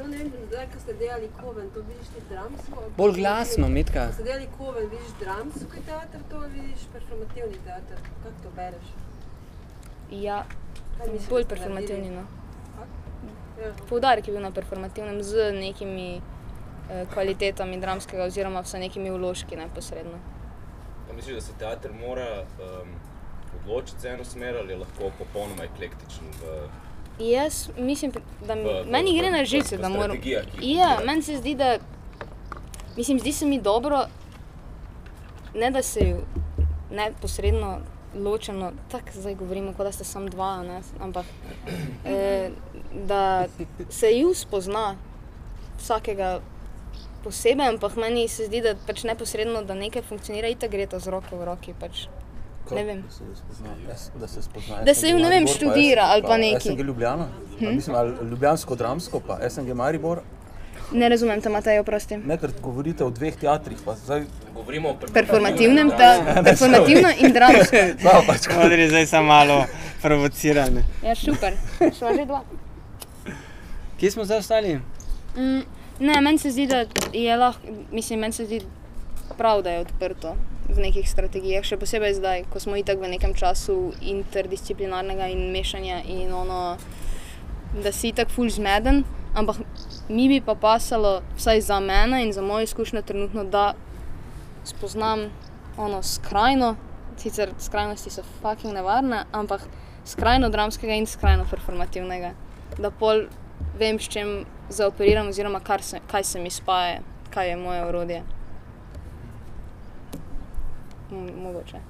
[0.02, 2.82] Samo ne vem, zdaj, ko ste delali koven, to vidiš ti dramsko?
[2.96, 4.06] Bolj glasno, Mitka.
[4.06, 7.98] Ko ste delali koven, vidiš dramski teater, to vidiš performativni teater?
[8.22, 8.88] Kako to bereš?
[10.10, 10.44] Ja,
[10.98, 12.10] misliš, bolj performativni.
[12.10, 12.24] No.
[13.62, 13.70] Ja.
[13.88, 20.18] Poudarek je bil na performativnem z nekimi eh, kvalitetami dramskega, oziroma vsaj nekimi vložki neposredno.
[21.06, 22.96] Pa misliš, da se teater mora um,
[23.60, 26.66] odločiti za eno smer ali je lahko popolnoma eklektičen v
[27.20, 30.16] Jaz mislim, da v- meni gre v- na živce, da moram.
[30.60, 31.78] Ja, meni se zdi, da.
[32.96, 34.04] Mislim, zdi se mi dobro,
[35.54, 36.16] ne da se ju
[36.90, 37.78] neposredno
[38.16, 41.24] ločeno, tako zdaj govorimo, kot da ste samo dva, ne, ampak
[42.04, 42.50] eh,
[43.02, 43.46] da
[43.90, 44.96] se ju spozna
[45.78, 46.40] vsakega
[47.22, 51.06] posebej, ampak meni se zdi, da pač neposredno, da nekaj funkcionira, itak gre to z
[51.06, 51.74] roko v roki.
[51.74, 52.06] Pač.
[52.70, 53.04] Ne vem.
[54.14, 54.76] Da se spozna.
[54.76, 56.60] Jaz- Da se ju, ne vem, Maribor, pa študira ali pa nekaj.
[56.60, 57.66] SNG Ljubljana, hm?
[57.66, 60.20] mislim, ali Ljubljansko-dramsko, pa SNG Maribor.
[60.92, 62.16] Ne razumem, te Matej, oprosti.
[62.16, 67.76] Ne, ker govorite o dveh teatrih, pa zdaj Govorimo o Performativnem, ta, performativno in dramsko.
[68.00, 69.64] Znamo pač, ko Odri zdaj samo malo
[70.02, 70.84] provocirane.
[71.02, 71.56] Ja, super.
[71.98, 72.42] Šla že dva.
[73.98, 74.74] Kje smo zdaj ostali?
[75.36, 75.60] Mm,
[76.00, 77.60] ne, meni se zdi, da je lahko,
[77.92, 78.60] mislim, meni se zdi
[79.38, 80.36] prav, da je odprto
[80.68, 86.02] v nekih strategijah, še posebej zdaj, ko smo itak v nekem času interdisciplinarnega in mešanja
[86.06, 86.76] in ono,
[87.74, 89.02] da si itak ful zmeden,
[89.34, 89.62] ampak
[90.08, 93.74] mi bi pa pasalo, vsaj za mene in za moje izkušnje trenutno, da
[94.64, 95.30] spoznam
[95.76, 96.76] ono skrajno,
[97.16, 99.66] sicer skrajnosti so fucking nevarne, ampak
[100.04, 102.32] skrajno dramskega in skrajno performativnega.
[102.78, 103.26] Da pol
[103.78, 108.22] vem, s čim zaoperiram, oziroma se, kaj se mi spaja, kaj je moje orodje.
[111.12, 111.80] Mogoče.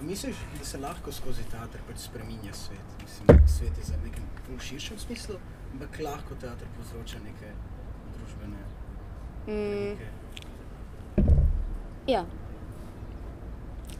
[0.00, 2.94] Misliš, da se lahko skozi teater pač spremenja svet?
[3.02, 5.36] Mislim, svet je za nekem bolj širšem smislu,
[5.72, 7.52] ampak lahko teater povzroča neke
[8.16, 8.64] družbene
[9.46, 10.08] Mm, neke
[12.06, 12.24] ja.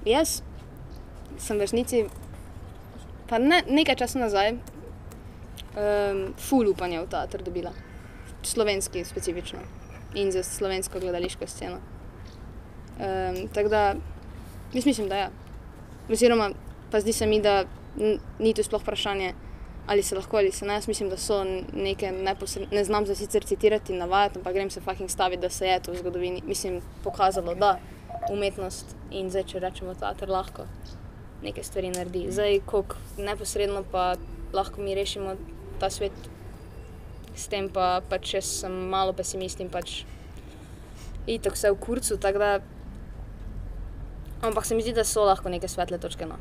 [0.05, 0.41] Jaz
[1.39, 2.05] sem v resnici,
[3.29, 4.57] pa ne, nekaj časa nazaj,
[5.77, 7.73] um, ful upanja v teater dobila.
[8.43, 9.61] Slovenski specifično
[10.17, 11.79] in za slovensko gledališko sceno.
[13.01, 13.83] Um, tako da,
[14.75, 15.31] jaz mislim, da ja.
[16.11, 16.51] Oziroma,
[16.91, 17.65] pa zdi se mi, da
[18.39, 19.35] ni to sploh vprašanje,
[19.87, 20.75] ali se lahko ali se ne.
[20.75, 24.71] Jaz mislim, da so neke neposredne, ne znam zdaj sicer citirati in navajati, ampak grem
[24.71, 27.79] se fucking staviti, da se je to v zgodovini, mislim, pokazalo, da
[28.31, 30.67] umetnost in zdaj, če rečemo teater, lahko
[31.43, 32.27] neke stvari naredi.
[32.31, 34.15] Zdaj, koliko neposredno pa
[34.53, 35.35] lahko mi rešimo
[35.81, 36.13] ta svet,
[37.35, 40.03] s tem pa pač jaz sem malo pesimist in pač
[41.27, 42.53] itak vse v kurcu, tako da.
[44.43, 46.27] Ampak se mi zdi, da so lahko neke svetle točke.
[46.27, 46.39] No.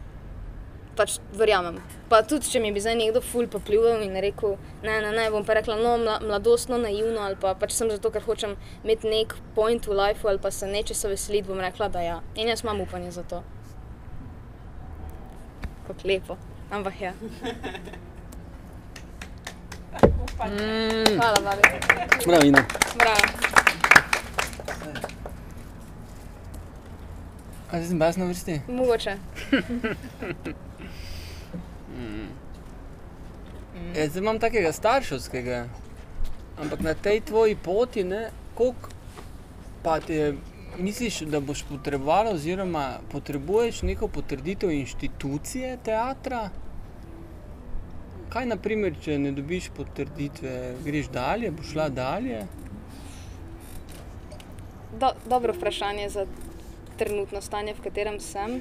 [1.00, 1.80] Pač verjamem.
[2.12, 5.46] Pa tudi, če mi bi zdaj nekdo ful popljuval in rekel, ne, ne, ne, bom
[5.48, 9.36] pa rekla, no, mla, mladostno, naivno, ali pa pač sem zato, ker hočem imeti nek
[9.56, 12.20] point v lifeu ali pa se nečesa veseliti, bom rekla, da ja.
[12.36, 13.44] In jaz imam upanje za to.
[15.88, 16.40] Kako lepo.
[16.72, 17.16] Ampak ja.
[20.40, 21.62] Mm, Hvala, babi.
[22.26, 22.64] Bravo, Ina.
[22.96, 23.49] Bravo.
[27.70, 28.62] A zdaj sem bas na vrsti?
[28.68, 29.18] Mogoče.
[33.96, 35.64] Ja, zdaj imam takega starševskega,
[36.62, 38.90] ampak na tej tvoji poti, ne, koliko
[39.84, 40.34] pa te
[40.78, 46.50] misliš, da boš potrebovala, oziroma potrebuješ neko potrditev inštitucije teatra?
[48.30, 50.56] Kaj, naprimer, če ne dobiš potrditve,
[50.86, 52.44] greš dalje, boš šla dalje?
[55.00, 56.26] Do, dobro vprašanje za
[57.00, 58.60] trenutno stanje, v katerem sem.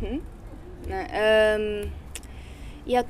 [0.00, 0.20] hm?
[0.90, 1.00] ne,
[1.56, 1.90] um,
[2.86, 3.04] ja,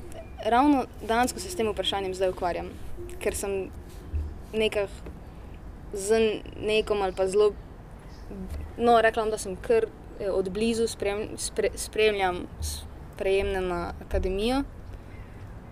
[0.45, 2.71] ravno danes, ko se s tem vprašanjem zdaj ukvarjam,
[3.21, 3.71] ker sem
[4.55, 4.89] nekaj
[5.93, 6.21] z
[6.63, 7.53] nekom ali pa zelo,
[8.79, 9.87] no, rekla bom, da sem kar
[10.21, 14.63] eh, od blizu sprem, spre, spremljam sprejemne na akademijo.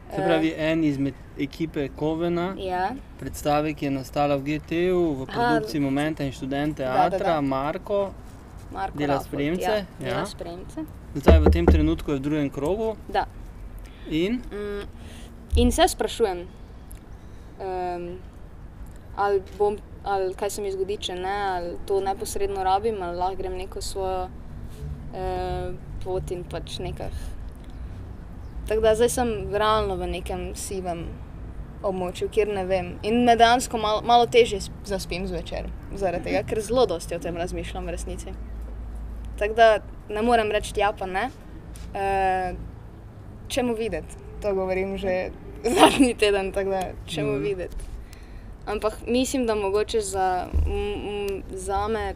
[0.08, 5.80] Se pravi, en izmed ekipe Kovena, Ja, predstave, ki je nastala v GT-u, v produkciji
[5.80, 7.40] Momenta in študent Da, da, teatra, da.
[7.42, 8.10] Marko,
[8.72, 9.84] Marko Dela Rafold, spremce, Ja, ja.
[10.00, 10.84] dela spremce.
[11.14, 12.96] zdaj v tem trenutku je v drugem krogu.
[13.08, 13.26] Da.
[14.08, 14.84] In Mm,
[15.56, 16.46] in se sprašujem,
[17.58, 18.18] um,
[19.16, 23.36] ali, bom, ali kaj se mi zgodi, če ne, ali to neposredno rabim, ali lahko
[23.36, 27.10] grem neko svojo uh, pot in pač nekaj.
[28.68, 31.06] Tako da zdaj sem realno v nekem sivem
[31.82, 32.90] območju, kjer ne vem.
[33.06, 37.20] In me dejansko malo, malo težje sp- zaspim zvečer, zaradi tega, ker zelo dosti o
[37.22, 38.34] tem razmišljam v resnici.
[39.38, 39.68] Tako da
[40.10, 41.28] ne morem reči, ja, pa ne.
[41.94, 42.54] E,
[43.48, 45.30] čemu videti, to govorim že
[45.78, 47.42] zadnji teden, tako da čemu mm.
[47.42, 47.76] videti.
[48.66, 52.14] Ampak mislim, da mogoče za, m, m, za me,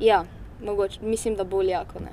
[0.00, 0.24] ja,
[0.64, 2.12] mogoče, mislim, da bolj jako ne.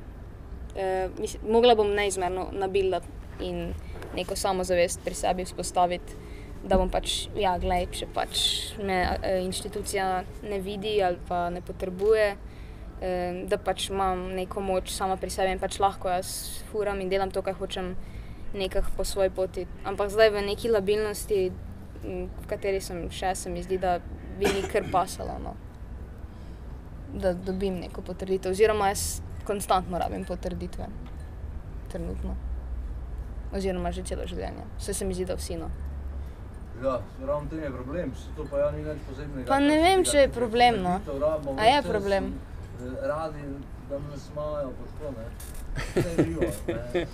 [0.75, 3.07] E, mislim, mogla bom neizmerno nabildati
[3.43, 3.73] in
[4.15, 6.15] neko samozavest pri sebi vzpostaviti,
[6.63, 8.41] da bom pač, ja, gledaj, če pač
[8.79, 10.07] me e, inštitucija
[10.47, 12.27] ne vidi ali pa ne potrebuje,
[13.03, 13.11] e,
[13.51, 17.33] da pač imam neko moč sama pri sebi in pač lahko jaz furam in delam
[17.35, 17.93] to, kar hočem,
[18.53, 19.67] nekako po svoji poti.
[19.83, 21.41] Ampak zdaj v neki labilnosti,
[22.03, 23.97] v kateri sem še, se mi zdi, da
[24.39, 25.39] bi mi kar pasalo.
[25.43, 25.55] No.
[27.13, 30.87] Da dobim neko potrditev, oziroma jaz konstantno rabim potrditve,
[31.91, 32.52] trenutno.
[33.53, 34.63] Oziroma že celo življenje.
[34.79, 35.69] Vse se mi zdi, da vsi no.
[36.83, 39.47] Ja, ravno to je problem, to pa ja ni nič posebnega.
[39.47, 40.99] Pa ne vem, če je problem, no.
[41.07, 42.33] Rabimo, A je vse problem?
[42.81, 43.43] eh, Radi,
[43.89, 45.25] da nas imajo, pa tako ne.
[46.23, 47.05] Živo, ne.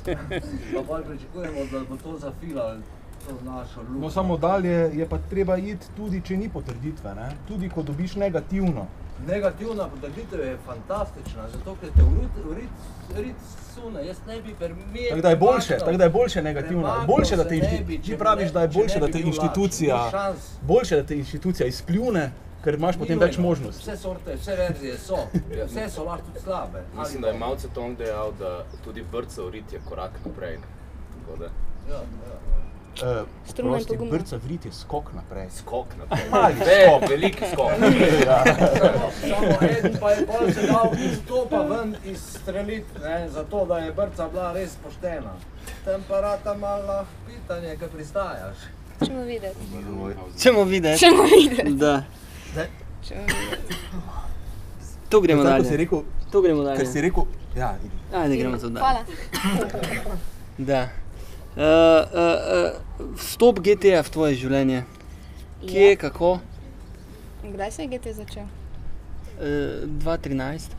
[0.88, 2.17] Pa pričakujemo, da bo to
[3.82, 4.02] luč.
[4.02, 7.15] No, samo dalje je pa treba iti tudi, če ni potrditve.
[7.15, 7.30] Ne?
[7.47, 8.88] Tudi, ko dobiš negativno.
[9.27, 12.69] Negativna potrditev je fantastična, zato ker te urit, urit,
[13.12, 13.36] urit
[13.73, 14.05] sune.
[14.05, 15.10] Jaz ne bi permiral.
[15.10, 16.95] Tako da je boljše, tako da je boljše negativno.
[17.08, 20.12] Boljše, da te, inšti- ti praviš, da je boljše, da te inštitucija,
[20.62, 22.32] boljše, da te inštitucija izpljune,
[22.63, 23.82] ker imaš potem več možnosti.
[23.82, 25.17] Vse sorte, vse verzije so,
[25.65, 26.84] vse so lahko tudi slabe.
[26.95, 28.51] Mislim, da je Mao Zedong dejal, da
[28.84, 30.58] tudi brca urit je korak naprej.
[31.15, 31.45] Tako da
[31.89, 32.59] Ja, ja.
[33.01, 33.27] Uh,
[33.88, 34.12] pogumno.
[34.12, 35.47] brca vrit je skok naprej.
[35.51, 36.29] skok naprej.
[36.31, 37.09] Mali Ve- skok.
[37.09, 37.71] Veliki skok.
[38.25, 38.43] ja.
[39.21, 43.91] Samo en pa je pol se dal izstopa ven iz strelit, ne, zato da je
[43.93, 45.33] brca bila res poštena.
[45.85, 48.57] Tam pa rata malo pitanje, ko pristajaš.
[49.05, 49.59] Čemu videti?
[50.39, 50.99] Čemo videti.
[50.99, 51.71] Čemu videti?
[51.71, 52.03] Da.
[53.03, 53.75] Čemu videti?
[55.09, 55.77] Tu gremo Tako si dalje.
[55.77, 57.01] rekel, Tu gremo ker si dalje.
[57.01, 57.23] rekel,
[57.55, 58.15] ja, idi.
[58.15, 58.79] Ajde, gremo tu dalje.
[58.79, 58.99] Hvala.
[60.57, 60.88] Da.
[61.60, 62.72] Uh, uh,
[63.04, 64.86] uh, vstop GTA v tvoje življenje.
[65.60, 65.95] Kje, Ja.
[66.00, 66.39] kako?
[67.43, 68.45] Kdaj se je GT začel?
[69.36, 70.72] Uh, 2013,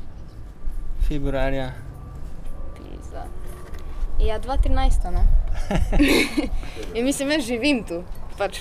[1.09, 1.73] februarja.
[2.77, 3.27] Pizda.
[4.21, 5.25] Ja, 2013, ne?
[6.97, 8.01] ja, mislim, jaz živim tu.
[8.38, 8.61] Pač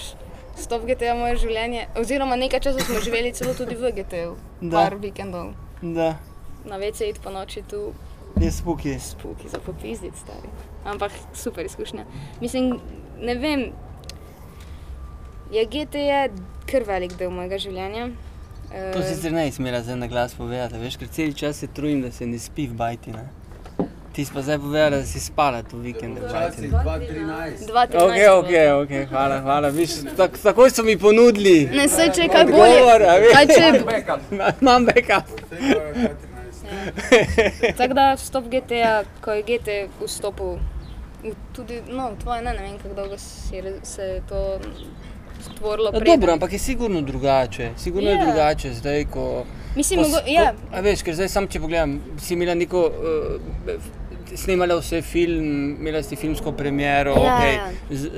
[0.59, 1.87] stop GTA moje življenje.
[1.95, 4.35] Oziroma nekaj časa smo živeli celo tudi v GT-ju.
[4.61, 4.75] Da.
[4.75, 5.53] Par vikendov.
[5.81, 6.17] Da,
[6.67, 7.93] Na vece iti po noči tu,
[8.37, 8.99] je spuki.
[8.99, 10.49] spuki za popizditi, stari.
[10.85, 12.05] Ampak super izkušnja.
[12.41, 12.79] Mislim,
[13.21, 13.71] ne vem,
[15.51, 16.29] je GT je
[16.65, 18.09] kar velik del mojega življenja.
[18.73, 22.01] Eh, To sicer ne smela zdaj na glas povedati, veš, ker cel čas se trudim,
[22.01, 23.11] da se ne spi v bajti.
[23.11, 23.29] Ne?
[24.13, 26.67] Ti si pa zdaj povedala, da si spala tu vikende v bajti.
[26.67, 27.67] Včasih 2-13.
[27.67, 28.51] 2013 Ok, ok,
[28.83, 29.69] ok, hvala, hvala.
[29.69, 31.69] Viš, tak, takoj so mi ponudili.
[31.73, 32.77] Ne, saj če kaj bolje.
[32.77, 33.33] Odgovor, a veš.
[34.61, 35.25] Imam backup.
[37.77, 39.69] Tako da vstop GTA, ko je GT
[40.01, 40.57] vstopil,
[41.53, 44.59] tudi no, tvoje, ne, ne vem, kako dolgo si se je to
[45.41, 45.91] stvorilo.
[45.95, 47.69] Ja, dobro, ampak je sigurno drugače.
[47.77, 48.25] Sigurno je Ja.
[48.25, 49.45] drugače zdaj, ko.
[49.75, 52.85] Mislim, ko mogo, ja, ko- A veš, ker zdaj sam, če pogledam, si imela neko.
[53.67, 53.81] Uh,
[54.29, 55.45] Snemala vse film,
[55.79, 57.69] imela si filmsko premiero, Ja, okay, ja.
[57.91, 58.11] z, uh,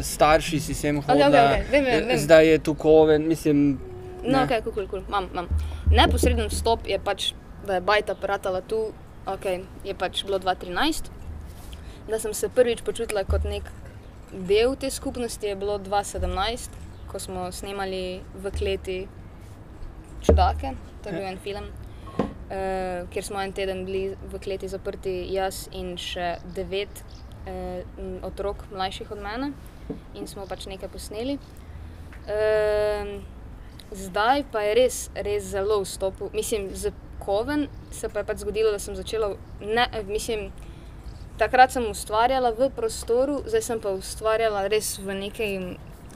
[0.00, 2.18] starši si sem hodila, okej, vem, vem, vem.
[2.18, 3.78] zdaj je tu koven, mislim.
[4.22, 4.44] no, ne.
[4.44, 5.48] ok, kul, kul, kul, imam, imam.
[5.90, 7.32] Neposreden vstop je pač,
[7.66, 8.92] da je bajta pratala tu,
[9.26, 9.44] ok,
[9.84, 11.10] je pač bilo 2013.
[12.08, 13.66] Da sem se prvič počutila kot nek
[14.32, 16.70] del te skupnosti, je bilo 2017,
[17.10, 18.98] ko smo snemali v kleti
[20.22, 21.66] Čudake, to je bil en film.
[22.46, 27.82] Uh, kjer smo en teden bili v kleti zaprti, jaz in še devet uh,
[28.26, 29.50] otrok, mlajših od mene,
[30.14, 31.38] in smo pač nekaj posneli.
[32.26, 33.18] Uh,
[33.90, 36.30] zdaj pa je res, res zelo vstopil.
[36.34, 36.94] Mislim, z
[37.26, 40.52] Koven se pa je pač zgodilo, da sem začela, ne, mislim,
[41.38, 45.66] takrat sem ustvarjala v prostoru, zdaj sem pa ustvarjala res v nekem,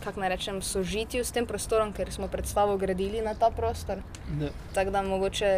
[0.05, 4.01] kako naj rečem, sožitju s tem prostorom, ker smo predstavo gradili na ta prostor.
[4.39, 4.55] Da.
[4.75, 5.51] Tako da mogoče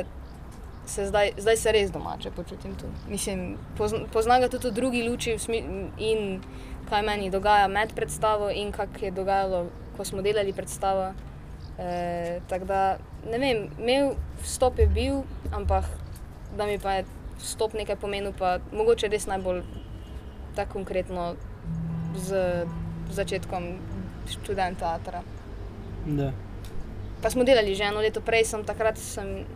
[0.87, 2.89] se zdaj, zdaj se res domače počutim tu.
[3.09, 5.37] Mislim, pozna, pozna ga tudi v drugi luči
[5.99, 6.41] in
[6.91, 11.13] kaj meni dogaja med predstavo in kak je dogajalo, ko smo delali predstavo.
[11.79, 12.99] E, tako da,
[13.31, 15.89] ne vem, imel vstop je bil, ampak
[16.57, 17.05] da mi pa je
[17.41, 19.63] vstop nekaj pomenil, pa mogoče res najbolj
[20.57, 21.33] tako konkretno
[22.17, 22.67] z
[23.11, 23.73] začetkom
[24.29, 25.23] študenta teatra.
[26.07, 26.33] Da.
[27.23, 29.47] Pa smo delali že eno leto prej, sem takrat, sem,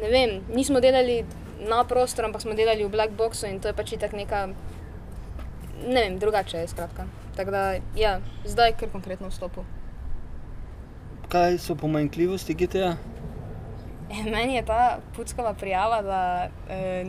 [0.00, 1.24] ne vem, nismo delali
[1.64, 4.50] na prostor, ampak smo delali v Black Boxu in to je pač itak neka,
[5.86, 7.06] ne vem, drugače je skratka.
[7.38, 7.62] Tako da,
[7.94, 9.62] ja, zdaj kar konkretno vstopu.
[11.28, 12.96] Kaj so pomanjkljivosti GTA?
[14.10, 14.82] E, meni je ta
[15.16, 16.20] puckava prijava, da
[16.70, 17.04] e,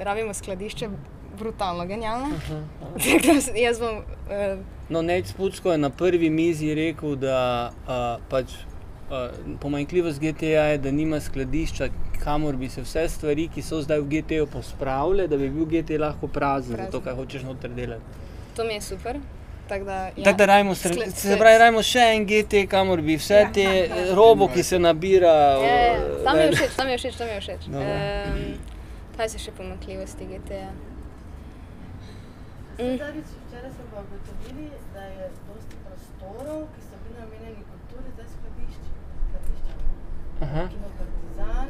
[0.00, 0.88] rabimo skladišče
[1.38, 2.28] brutalno genialna.
[2.94, 3.96] Tako da s- jaz bom.
[4.30, 4.56] E,
[4.88, 7.38] No, Nec Pucko je na prvi mizi rekel, da
[7.78, 7.90] uh,
[8.26, 8.52] pač,
[9.04, 9.16] uh,
[9.60, 14.06] pomanjkljivost GTA je, da nima skladišča, kamor bi se vse stvari, ki so zdaj v
[14.06, 16.86] GT-ju pospravile, da bi bil GT lahko prazen, Prazen.
[16.86, 18.02] zato kaj hočeš noter delati.
[18.56, 19.20] to mi je super.
[19.68, 20.24] Tako da, ja.
[20.24, 23.52] Tako da rajmo, se skle- pravi, rajmo še en GT, kamor bi vse Ja.
[23.52, 25.28] te eh, robo, ki se nabira.
[25.28, 27.62] Ja, ja, eh, tam mi je všeč, tam mi je všeč, tam je všeč.
[27.66, 27.88] Dobro.
[27.88, 28.54] Um,
[29.16, 30.68] kaj so še pomanjkljivosti GTA?
[32.78, 32.96] Mm.
[32.96, 38.26] Zadnjič, včeraj smo pa ugotovili, da je dosti prostorov, ki so bili namenjeni kulturi, zdaj
[38.28, 38.90] skladišči.
[40.70, 41.68] Kino Partizan,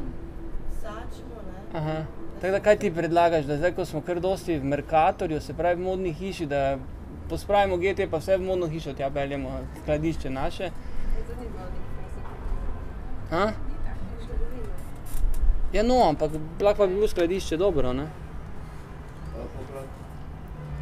[0.79, 1.59] Sačmo, ne.
[1.73, 1.97] Aha.
[2.35, 5.75] Tako da kaj ti predlagaš, da zdaj, ko smo kar dosti v Merkatorju, se pravi
[5.75, 6.77] v modni hiši, da
[7.29, 10.71] pospravimo GT, pa vse v modno hišo tja peljemo, skladišče naše.
[13.29, 13.51] Ha?
[15.73, 18.07] Ja, no, ampak lahko pa bi bilo skladišče dobro, ne?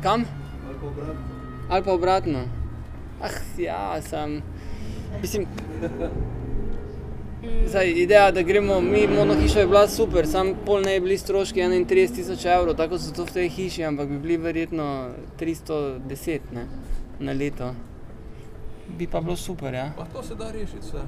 [0.03, 0.23] Kam?
[1.69, 2.45] Ali pa obratno.
[3.21, 4.41] Ah, ja, sem.
[5.21, 5.47] Mislim,
[7.67, 11.03] Zdaj, ideja, da gremo mi v modno hišo, je bila super, sam pol ne bi
[11.07, 15.09] bili stroški 31 tisoč evrov, tako so to v tej hiši, ampak bi bili verjetno
[15.39, 16.67] 310 ne,
[17.19, 17.73] na leto.
[18.87, 19.91] Bi pa bilo super, ja.
[19.97, 21.03] Pa to se da rešiti vse.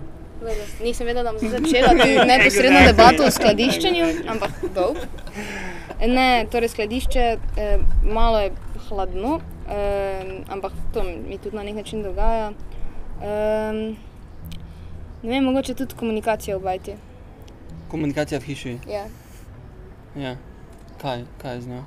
[0.84, 1.94] Nisem vedela, da bom začela
[2.26, 5.00] neposredno debato o skladiščenju, ampak dolg.
[6.08, 7.26] Ne, torej skladišče,
[7.58, 8.52] eh, malo je
[8.90, 12.52] hladno, eh, ampak to mi tudi na nek način dogaja.
[13.22, 14.09] Eh,
[15.24, 16.96] ne vem, mogoče tudi komunikacija obajti.
[17.88, 18.78] Komunikacija v hiši.
[18.90, 19.06] Ja.
[20.16, 20.36] Ja.
[21.02, 21.84] Kaj, kaj je z njo?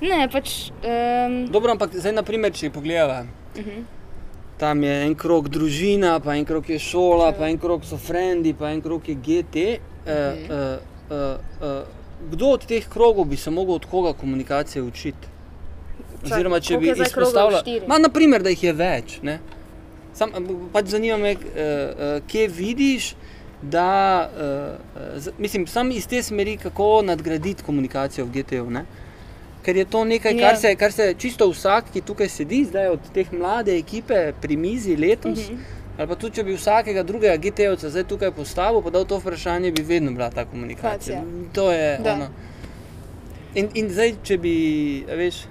[0.00, 0.70] Ne, pač.
[0.70, 3.82] Um, Dobro, ampak zdaj, naprimer, če pogledamo, uh -huh.
[4.58, 8.54] tam je en krok družina, pa en krok je šola, pa en krok so frendi,
[8.54, 9.56] pa en krok je GT.
[9.56, 10.78] Uh, uh,
[11.10, 11.98] uh, uh,
[12.30, 15.28] kdo od teh krogov bi se mogel od koga komunikacije učiti?
[16.24, 17.62] Oziroma, če bi izpostavila?
[17.86, 19.18] Ma, naprimer, da jih je več.
[19.22, 19.38] Ne?
[20.12, 20.32] Sam,
[20.72, 23.12] pač zanima me, uh, uh, kje vidiš,
[23.64, 23.86] da,
[24.26, 28.70] uh, mislim, sam iz te smeri, kako nadgraditi komunikacijo v GT-ju.
[28.70, 28.84] ne.
[29.62, 30.56] Ker je to nekaj, kar, Ja.
[30.56, 34.96] se, kar se čisto vsak, ki tukaj sedi, zdaj od te mlade ekipe pri mizi
[34.96, 35.58] letos, Mhm.
[35.98, 39.72] ali pa tudi če bi vsakega drugega GT-ovca zdaj tukaj postavil, pa dal to vprašanje,
[39.72, 41.20] bi vedno bila ta komunikacija.
[41.20, 41.52] Komunikacija.
[41.52, 41.98] To je.
[43.54, 44.54] In, in zdaj, če bi,
[45.08, 45.42] veš,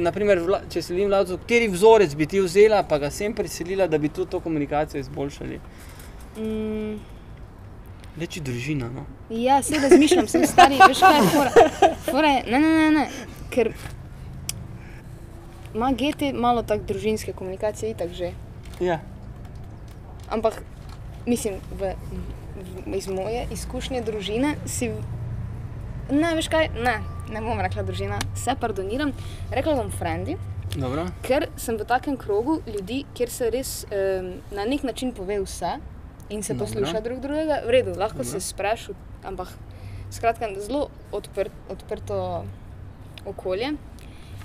[0.00, 3.98] naprimer, vla, če sledim vladcu, kateri vzorec bi ti vzela, pa ga sem preselila, da
[3.98, 5.60] bi tudi to komunikacijo izboljšali.
[6.38, 6.94] mm,
[8.18, 8.88] Reči družina.
[8.94, 9.06] No.
[9.30, 11.50] Ja, se razmišljam, sem stari, veš kaj je fora.
[12.10, 13.08] fora je, ne, ne, ne, ne,
[13.50, 13.72] ker
[15.74, 18.30] ima GT malo tak družinske komunikacije, itak že.
[18.80, 19.00] Ja.
[20.30, 20.62] Ampak,
[21.26, 21.94] mislim, v,
[22.86, 24.90] v, iz moje izkušnje družine si.
[26.10, 29.12] Ne, veš kaj, ne, ne bom rekla družina, se pardoniram,
[29.50, 30.36] rekla bom frendi,
[30.74, 31.06] Dobro.
[31.22, 35.76] ker sem v takem krogu ljudi, kjer se res um, na nek način pove vse
[36.28, 36.66] in se Dobro.
[36.66, 38.30] posluša drug drugega, v redu, lahko Dobro.
[38.30, 39.48] se sprašu, ampak
[40.10, 42.44] skratka, zelo odprt, odprto
[43.24, 43.72] okolje.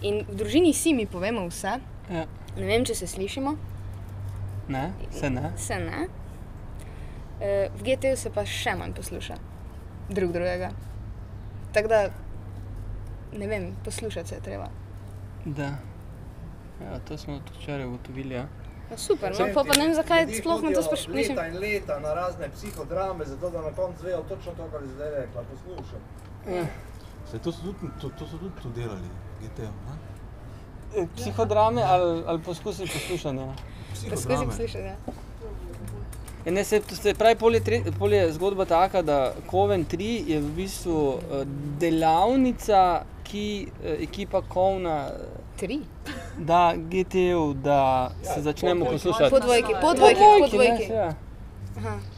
[0.01, 2.25] In v družini vsi mi povemo vse, Ja.
[2.57, 3.57] ne vem, če se slišimo,
[4.67, 5.51] Ne, se ne.
[5.57, 6.07] se ne.
[7.39, 9.35] E, v GT-ju se pa še manj posluša
[10.09, 10.69] drug drugega.
[11.73, 11.99] Tako da,
[13.33, 14.69] ne vem, poslušati se je treba.
[15.45, 15.75] Da.
[16.83, 18.35] Ja, to smo tudi včeraj ugotovili.
[18.35, 18.47] Ja.
[18.91, 21.15] No, super, no, pa, pa ne vem, zakaj sploh me to hodijo sprašuje.
[21.29, 24.87] Leta in leta na razne psihodrame, zato da na koncu vejo točno to, kar je
[24.87, 25.43] zdaj rekla.
[25.51, 26.01] Poslušam.
[27.31, 29.09] Se to so tudi, to, to so tudi tu delali,
[29.41, 29.97] GT-jo, ne?
[31.01, 33.53] E, Psihodrame ali, ali poskusi poslušanja?
[34.09, 34.83] Poskusi poslušati.
[34.83, 34.95] Ja.
[36.45, 40.29] Ja, ne, se, se pravi, pol je, tre, pol je zgodba taka, da Koven 3
[40.31, 41.45] je v bistvu eh,
[41.79, 45.09] delavnica, ki eh, ekipa Kovna
[45.59, 45.79] Tri.
[46.37, 49.29] da GT-ju, da se začnemo poslušati.
[49.29, 50.93] Po dvojki, po dvojki, po dvojki.
[50.93, 51.13] ja.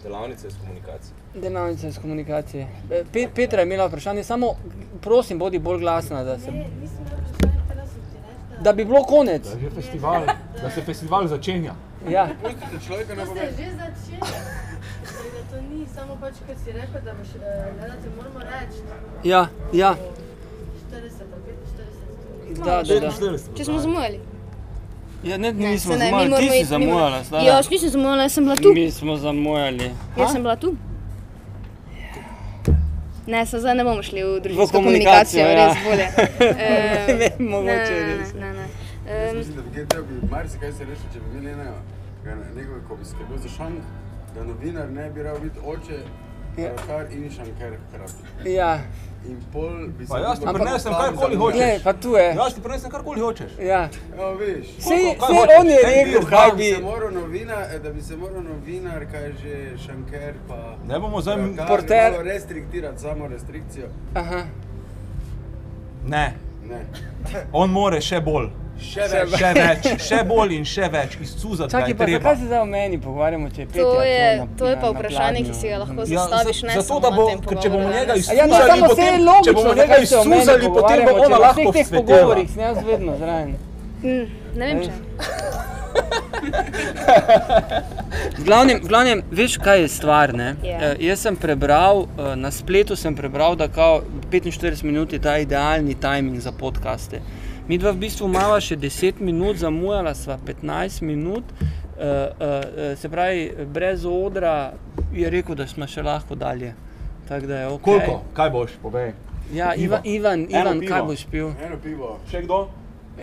[0.03, 1.13] Delavnice iz komunikacije.
[1.35, 2.67] Delavnica iz komunikacije.
[2.91, 4.55] E, Pe, Petra je imela vprašanje, samo
[5.01, 6.67] prosim, bodi bolj glasna, da, se, Ne,
[8.61, 8.73] da...
[8.73, 9.43] bi bilo konec.
[9.43, 10.21] Da festival,
[10.61, 11.73] da se festival začenja.
[12.09, 12.27] Ja.
[12.87, 13.85] Človeka To se je že da
[15.51, 18.81] to ni samo pač, ker si rekel, da boš eh, gledalcem moramo reči
[19.23, 20.30] Ja, ja, 40 ali 45
[22.53, 23.09] da, da, da.
[23.09, 23.55] 45.
[23.55, 24.19] Če smo zamujali.
[25.23, 27.43] Ja, ne, Ne, nismo se ne, mi zamujali, ti si zamujala, stara.
[27.43, 28.73] Jaz nisem zamujala, jaz sem bila tu.
[28.73, 29.91] Mi smo zamujali.
[30.17, 30.75] Jaz sem bila tu.
[33.27, 35.67] Ne, so zdaj ne bomo šli v družinsko komunikacijo, komunikacijo, ja.
[35.67, 36.07] res bolje.
[36.59, 38.33] Eh, Ne vem, mogoče ne, ne, res.
[38.33, 38.65] Ne, ne.
[39.05, 41.75] Jaz Em, mislim, da bi GTO bi marsikaj se rešil, če bi imeli enega,
[42.25, 43.79] ga- nekoga, ko bi skrbel za šank,
[44.35, 45.97] da novinar ne bi rad biti oče,
[46.57, 46.69] Ja.
[46.87, 48.49] kar in šanker hkrati.
[48.49, 48.79] Ja,
[49.23, 51.57] In pol bi se lahko prinesem postavil karkoli hočeš.
[51.57, 52.23] Glej, pa tu je.
[52.35, 53.51] Jaz ti prinesem karkoli hočeš.
[53.59, 53.81] Ja.
[54.17, 54.67] Ja, veš.
[54.79, 55.25] Sej, Koliko?
[55.27, 56.63] Sej on je rekel, kaj Da bi.
[56.63, 60.75] bi se moral novinar, eh, da bi se moral novinar, kaj že šanker pa...
[60.87, 62.13] Ne bomo zdaj Kar Porter.
[62.23, 63.87] restriktirati, samo restrikcijo.
[64.15, 64.41] Aha.
[66.05, 66.33] Ne,
[66.63, 66.85] Ne.
[67.53, 68.49] on more še bolj.
[68.81, 69.33] Še več.
[69.33, 72.97] Še več, še bolj in še več, izcuzati Čakaj, pa zakaj se zdaj o meni
[72.97, 75.55] pogovarjamo, če je Petja To je, na- to je na- pa na vprašanje, ki pladnju?
[75.55, 78.13] si ga lahko Ja, zastaviš, za- ne zato, da na bo, ker če bomo njega.
[78.13, 81.41] A Ja, no, potem, če logično, bomo zakaj njega izsuzali, potem bo ona če v
[81.41, 83.49] lahko vseh teh pogovorih sem jaz vedno zraven.
[84.01, 84.91] Mm, Ne vem, če.
[88.33, 90.33] V glavnem, v glavnem, veš, kaj je stvar.
[90.33, 90.55] Ne?
[90.61, 90.77] Ja.
[90.81, 95.37] Eh, jaz sem prebral, eh, na spletu sem prebral, da kao 45 minut je ta
[95.37, 97.21] idealni timing za podkaste.
[97.67, 103.09] Mi dva v bistvu imamo še 10 minut, zamujala sva 15 minut, eh, eh, se
[103.09, 104.73] pravi, brez odra
[105.13, 106.73] je rekel, da smo še lahko dalje.
[107.29, 107.81] Tako da je ok.
[107.81, 108.21] Koliko?
[108.33, 109.13] Kaj boš, povej.
[109.53, 109.75] Ja.
[109.75, 111.51] Ivan, Ivan, Ivan kaj boš pil?
[111.61, 112.17] Eno pivo.
[112.31, 112.67] Še kdo?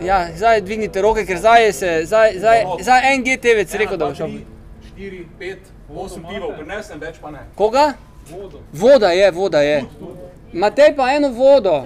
[0.01, 4.07] Ja, zdaj dvignite roke, ker zdaj je se, zdaj, zdaj, zdaj en GTV rekel, da
[4.07, 4.37] bo šel.
[4.95, 7.43] 4, 5, 8 pivov, prinesem več pa ne.
[7.55, 7.93] Koga?
[8.73, 9.83] Voda je, voda je.
[10.53, 11.83] Matej pa eno vodo.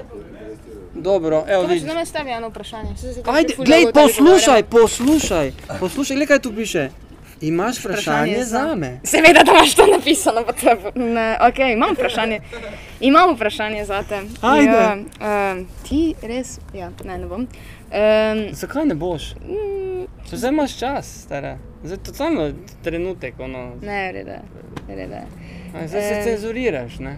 [0.95, 1.83] Dobro, evo vidiš.
[1.83, 2.89] da me stavi eno vprašanje.
[3.27, 6.89] Ajde, glej, tebi poslušaj, poslušaj, poslušaj, glej kaj tu piše.
[7.41, 8.99] Imaš vprašanje Vprašanje za- me?
[9.03, 10.77] Seveda, da imaš to napisano, to je.
[10.95, 12.39] Ne, ok, imam vprašanje.
[13.01, 14.19] Imam vprašanje za te.
[14.41, 14.71] Ajde.
[14.71, 14.97] Ja,
[15.51, 17.41] um, ti res, ja, ne, ne bom.
[17.41, 17.47] Um,
[18.51, 19.35] Zakaj ne boš?
[19.37, 21.57] mm, Če zdaj imaš čas, stara.
[21.83, 22.51] Zdaj je totalno
[22.83, 23.73] trenutek, ono.
[23.81, 24.37] ne, reda,
[24.89, 25.21] reda.
[25.77, 26.23] Zdaj se Eh.
[26.23, 27.17] cenzuriraš, ne?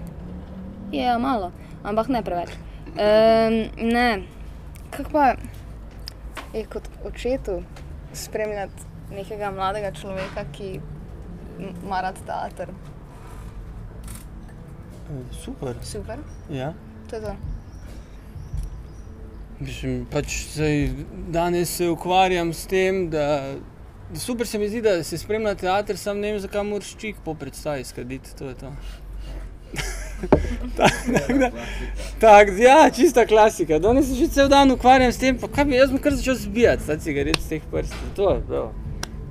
[0.91, 1.51] Ja, malo,
[1.83, 2.49] ampak ne preveč.
[2.95, 4.21] Um, ne,
[4.89, 5.35] kako pa
[6.53, 7.63] je kot očetu
[8.13, 8.73] spremljati
[9.11, 10.79] nekega mladega človeka, ki
[11.83, 12.69] ima rad teater?
[15.43, 15.75] Super.
[15.83, 16.19] Super,
[16.49, 16.73] Ja.
[17.09, 17.35] to je to.
[19.59, 20.89] Mislim, pač zdaj,
[21.27, 23.55] danes se ukvarjam s tem, da
[24.13, 27.15] da super se mi zdi, da se spremlja teater, sam ne vem, zakaj moraš čik
[27.25, 28.71] po predstavi skaditi, to je to.
[30.77, 31.51] Tako da-
[32.19, 33.79] Tako, ja, čista klasika.
[33.79, 36.35] Danes se že cel dan ukvarjam s tem, pa kaj bi jaz bom kar začel
[36.35, 38.09] zbijati, ta cigaret z teh prstov.
[38.15, 38.63] To je to.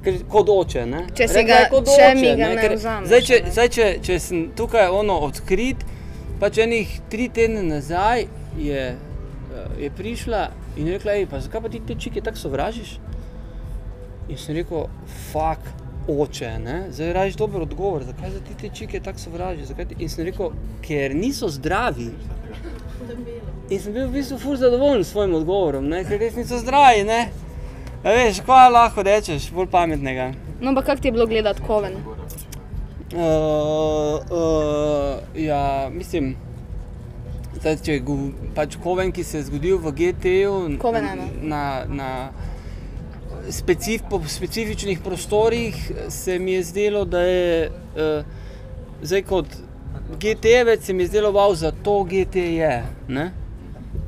[0.05, 1.07] Ker, kot oče, ne?
[1.09, 3.51] Če Rekla ga- kot če oče, mi ga ne ker vzameš, Zdaj, če, ne.
[3.51, 5.85] zdaj če, če sem tukaj ono odkrit,
[6.41, 8.26] pač enih tri tedne nazaj
[8.59, 8.99] je, eh,
[9.78, 10.43] je prišla
[10.76, 12.99] in rekla, ej, pa zakaj pa ti te čike tako sovražiš?
[14.28, 14.87] In sem rekel,
[15.32, 15.61] fuck,
[16.09, 16.83] oče, ne?
[16.91, 19.73] zdaj rajiš dober odgovor, zakaj za ti te čike tako sovražiš?
[19.99, 20.51] In sem rekel,
[20.83, 22.11] ker niso zdravi.
[23.71, 26.05] In sem bil v bistvu ful zadovoljen s svojim odgovorom, ne?
[26.05, 27.05] ker res niso zdravi.
[27.09, 27.29] Ne?
[28.05, 30.33] A veš, kaj lahko rečeš, bolj pametnega.
[30.61, 31.97] No, pa kako ti je bilo gledati koven?
[33.15, 33.21] Uh,
[34.31, 36.35] uh, ja, mislim,
[37.61, 38.17] zdaj, če go,
[38.57, 41.15] pač Koven, ki se je zgodil v GT-ju ena.
[41.43, 42.09] na, na
[43.51, 48.24] specif, po specifičnih prostorih, se mi je zdelo, da je uh,
[49.03, 49.47] zdaj kot
[50.20, 52.84] GT-jevec, se mi je zdelo, wow, za to GT je.
[53.09, 53.32] Ne?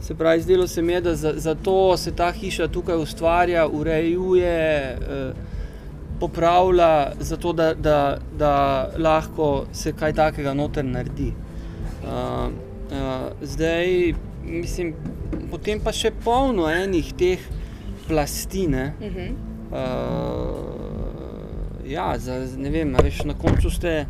[0.01, 4.97] Se pravi, zdelo se mi je, da za, zato se ta hiša tukaj ustvarja, urejuje.
[5.01, 5.57] Uh,
[6.20, 11.32] popravlja, zato da, da, da lahko se kaj takega noter naredi.
[12.05, 14.14] Uh, uh, zdaj,
[14.45, 14.95] mislim,
[15.51, 17.43] potem pa še polno enih teh
[18.09, 18.67] plasti.
[18.69, 18.93] Ne?
[19.01, 19.35] Uh -huh.
[19.67, 19.81] Uh,
[21.91, 24.07] ja, za, ne vem, veš, na koncu ste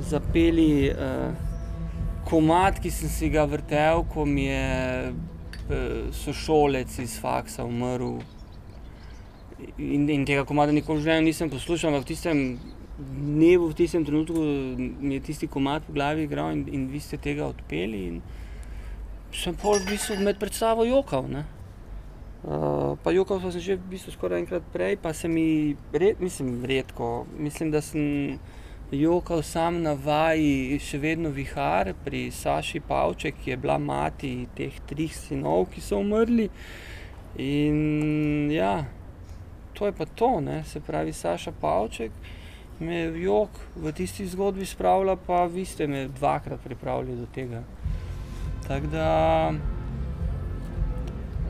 [0.00, 0.96] zapeli uh,
[2.24, 5.14] komat, ki sem si ga vrtel, ko mi je uh,
[6.12, 8.18] sošolec iz faksa umrl.
[9.78, 12.58] In, in tega komada nikoli v življenju nisem poslušal, ampak v tistem
[12.98, 14.40] dnevu, v tistem trenutku
[15.00, 18.02] mi je tisti komad v glavi igral in, in vi ste tega odpeli.
[18.08, 18.20] In
[19.32, 21.28] sem pol v bistvu med predstavo jokal.
[21.28, 21.44] Ne?
[22.44, 26.64] Uh, pa jokal sem že v bistvu skoraj enkrat prej, pa se mi, red, mislim,
[26.64, 28.38] redko, mislim, da sem
[28.92, 34.76] jokal sam na vaji, še vedno vihar pri Saši Pavček, ki je bila mati teh
[34.86, 36.46] treh sinov, ki so umrli.
[37.42, 38.86] In ja,
[39.74, 40.62] to je pa to, ne?
[40.64, 42.12] se pravi, Saša Pavček
[42.80, 47.62] me je jok v tisti zgodbi spravila, pa vi ste me dvakrat pripravili do tega.
[48.68, 49.08] Tako da,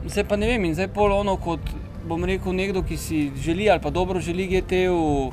[0.09, 1.73] zdaj pa ne vem, in zdaj pol ono kot
[2.07, 5.31] bom rekel nekdo, ki si želi ali pa dobro želi GT-u,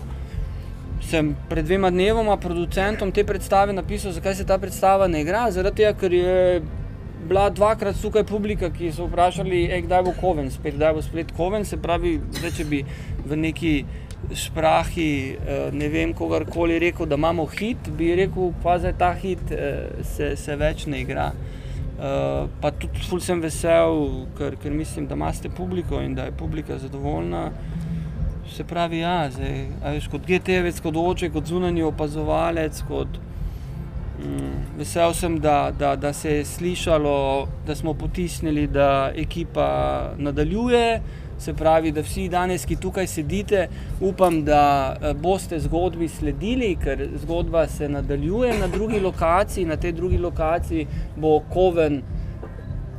[1.05, 5.51] sem pred dvema dnevoma producentom te predstave napisal, zakaj se ta predstava ne igra.
[5.51, 6.63] Zaradi tega, ker je
[7.29, 11.33] bila dvakrat tukaj publika, ki so vprašali, e, kdaj bo Koven, spet, kdaj bo spet
[11.37, 11.65] Koven.
[11.65, 12.83] Se pravi, zdaj, če bi
[13.25, 13.75] v neki
[14.33, 19.53] šprahi, eh, ne vem, kogarkoli rekel, da imamo hit, bi rekel, pa zdaj ta hit
[19.53, 21.33] eh, se, se več ne igra.
[22.05, 26.35] Uh, pa tudi ful sem vesel, ker, ker mislim, da imate publiko in da je
[26.37, 27.47] publika zadovoljna.
[28.53, 29.55] Se pravi, ja, zdaj,
[29.95, 33.17] veš, kot GT-vec, kot oče, kot zunanji opazovalec, kot
[34.21, 37.17] mm, vesel sem, da, da, da se je slišalo,
[37.67, 39.69] da smo potisnili, da ekipa
[40.19, 41.01] nadaljuje.
[41.39, 43.67] Se pravi, da vsi danes, ki tukaj sedite,
[44.01, 49.65] upam, da eh, boste zgodbi sledili, ker zgodba se nadaljuje na drugi lokaciji.
[49.67, 52.03] Na tej drugi lokaciji bo Koven,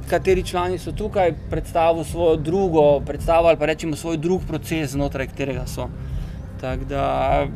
[0.10, 5.28] kateri člani so tukaj, predstavil svojo drugo predstavo ali pa rečemo svoj drug proces, znotraj
[5.28, 5.90] katerega so.
[6.62, 7.48] Tako da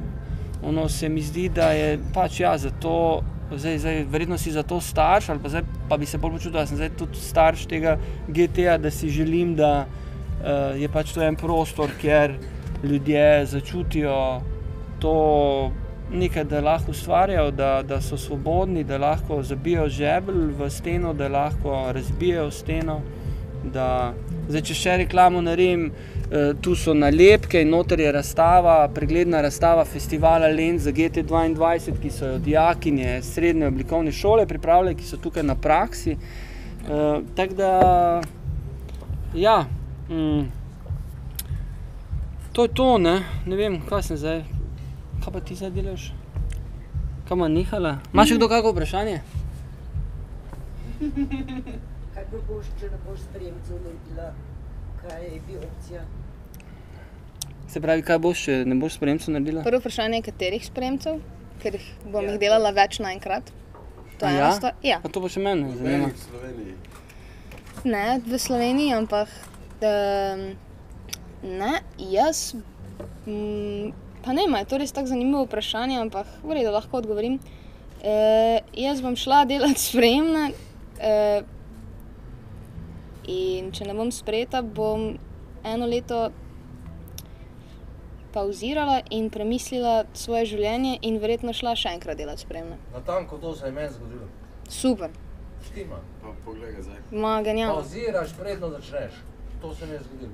[0.64, 3.22] ono se mi zdi, da je pač ja, zato.
[3.50, 6.60] Zdaj, zdaj, verjetno si za to starš, ali pa, zdaj, pa bi se bolj počutil,
[6.60, 7.96] da sem tudi starš tega
[8.28, 10.09] GTA, da si želim, da uh,
[10.80, 12.38] je pač to en prostor, kjer
[12.84, 14.42] ljudje začutijo
[15.00, 15.72] to
[16.12, 21.28] nekaj, da lahko ustvarjajo, da, da so svobodni, da lahko zabijajo žebelj v steno, da
[21.28, 23.02] lahko razbijajo steno.
[23.74, 24.14] Da,
[24.48, 29.86] zdaj, če še reklamo naredim, eh, tu so nalepke in noter je razstava, pregledna razstava
[29.86, 35.44] festivala Lens za GT2, ki so jo dijakinje srednje oblikovne šole pripravljali, ki so tukaj
[35.44, 36.16] na praksi.
[36.16, 38.22] Eh, Tako da,
[39.36, 39.66] ja,
[42.54, 44.44] to je to, ne, ne vem, kaj sem zdaj,
[45.24, 46.10] kaj pa ti zdaj delaš?
[47.30, 48.00] Kaj ima nehala?
[48.14, 49.20] Imaš še kdo kakšno vprašanje?
[52.14, 54.32] Kaj pa boš, če ne boš spremcev naredila?
[55.00, 56.02] Kaj bi opcija?
[57.70, 59.64] Se pravi, kaj boš, če ne boš spremcev naredila?
[59.64, 61.22] Prvo vprašanje je, katerih spremcev,
[61.62, 63.54] ker jih bom jih delala več naenkrat.
[64.20, 64.76] To je ena stvar.
[64.84, 64.98] Ja.
[65.00, 66.10] A to pa še mene zanima.
[66.12, 66.76] v Sloveniji.
[67.88, 69.32] Ne, v Sloveniji, ampak
[71.44, 72.56] ne, jaz.
[73.26, 77.40] Mm, pa ne, je to res tako zanimivo vprašanje, ampak v redu, lahko odgovorim.
[78.04, 80.52] E, jaz bom šla delati spremne.
[81.00, 81.16] E,
[83.30, 85.14] in če ne bom sprejeta, bom
[85.64, 86.30] eno leto
[88.34, 92.78] pauzirala in premislila svoje življenje, in verjetno šla še enkrat delati spremne.
[92.94, 94.28] Na tanko to se je meni zgodilo.
[94.70, 95.10] Super,
[95.66, 96.00] Štima.
[96.22, 97.02] Pa poglej zdaj.
[97.12, 97.82] ma genialno.
[97.82, 99.12] Pauziraš, predno začneš.
[99.62, 100.32] To se je bilo.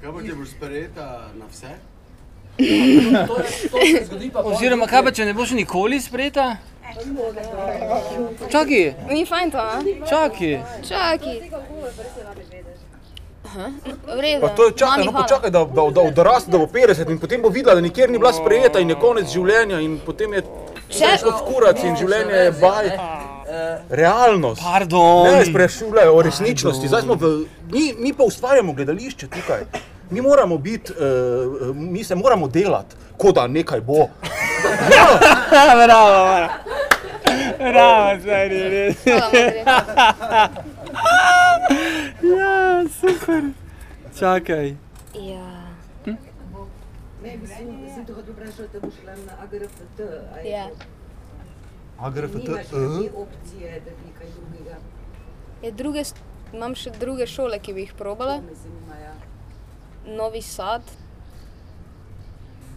[0.00, 1.72] Kaj pa če boš sprejeta na vse?
[2.56, 6.56] To, je, to se zgodi pa pol Oziroma, kaj pa če ne boš nikoli sprejeta?
[8.50, 9.80] Čakaj, Ni fajn to, a?
[10.06, 10.52] čakaj.
[10.86, 11.38] Čakaj.
[13.44, 13.66] Aha,
[14.06, 14.40] v redu.
[14.40, 15.22] Pa to je čakaj, Mami, no hvala.
[15.22, 18.18] počakaj, da, da, da odraste, da bo 50 in potem bo videla, da nikjer ni
[18.18, 20.42] bila sprejeta in je konec življenja in potem je
[20.88, 22.88] vse šlo v kurac in življenje je baj.
[23.90, 24.62] Realnost.
[24.62, 25.24] Pardon.
[25.24, 26.88] Ne sprašujejo o resničnosti.
[26.88, 29.64] Zdaj smo v, mi, mi pa ustvarjamo gledališče tukaj.
[30.10, 33.94] Mi moramo biti, uh, mi se moramo delati, kot da nekaj bo.
[35.50, 36.48] Bravo, bravo.
[37.58, 38.96] Bravo, zdaj je res.
[42.22, 43.42] Ja, super.
[44.18, 44.68] Čakaj.
[45.14, 45.54] Ja.
[47.22, 50.00] Ne, mislim, sem te hotel vprašati, da boš šla na AGRFT.
[50.44, 50.66] Ja.
[52.04, 52.78] To- AGRFT, Nimaš eh?
[52.78, 54.76] neke opcije, da bi kaj drugega.
[55.62, 56.14] Je druge, s-
[56.52, 58.40] imam še druge šole, ki bi jih probala.
[58.54, 59.14] Zanima, ja.
[60.06, 60.82] Novi Sad.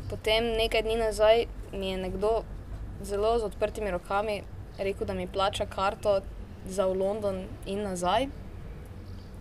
[0.09, 2.43] Potem nekaj dni nazaj mi je nekdo
[3.01, 4.41] zelo z odprtimi rokami
[4.79, 6.21] rekel, da mi plača karto
[6.67, 8.27] za v London in nazaj.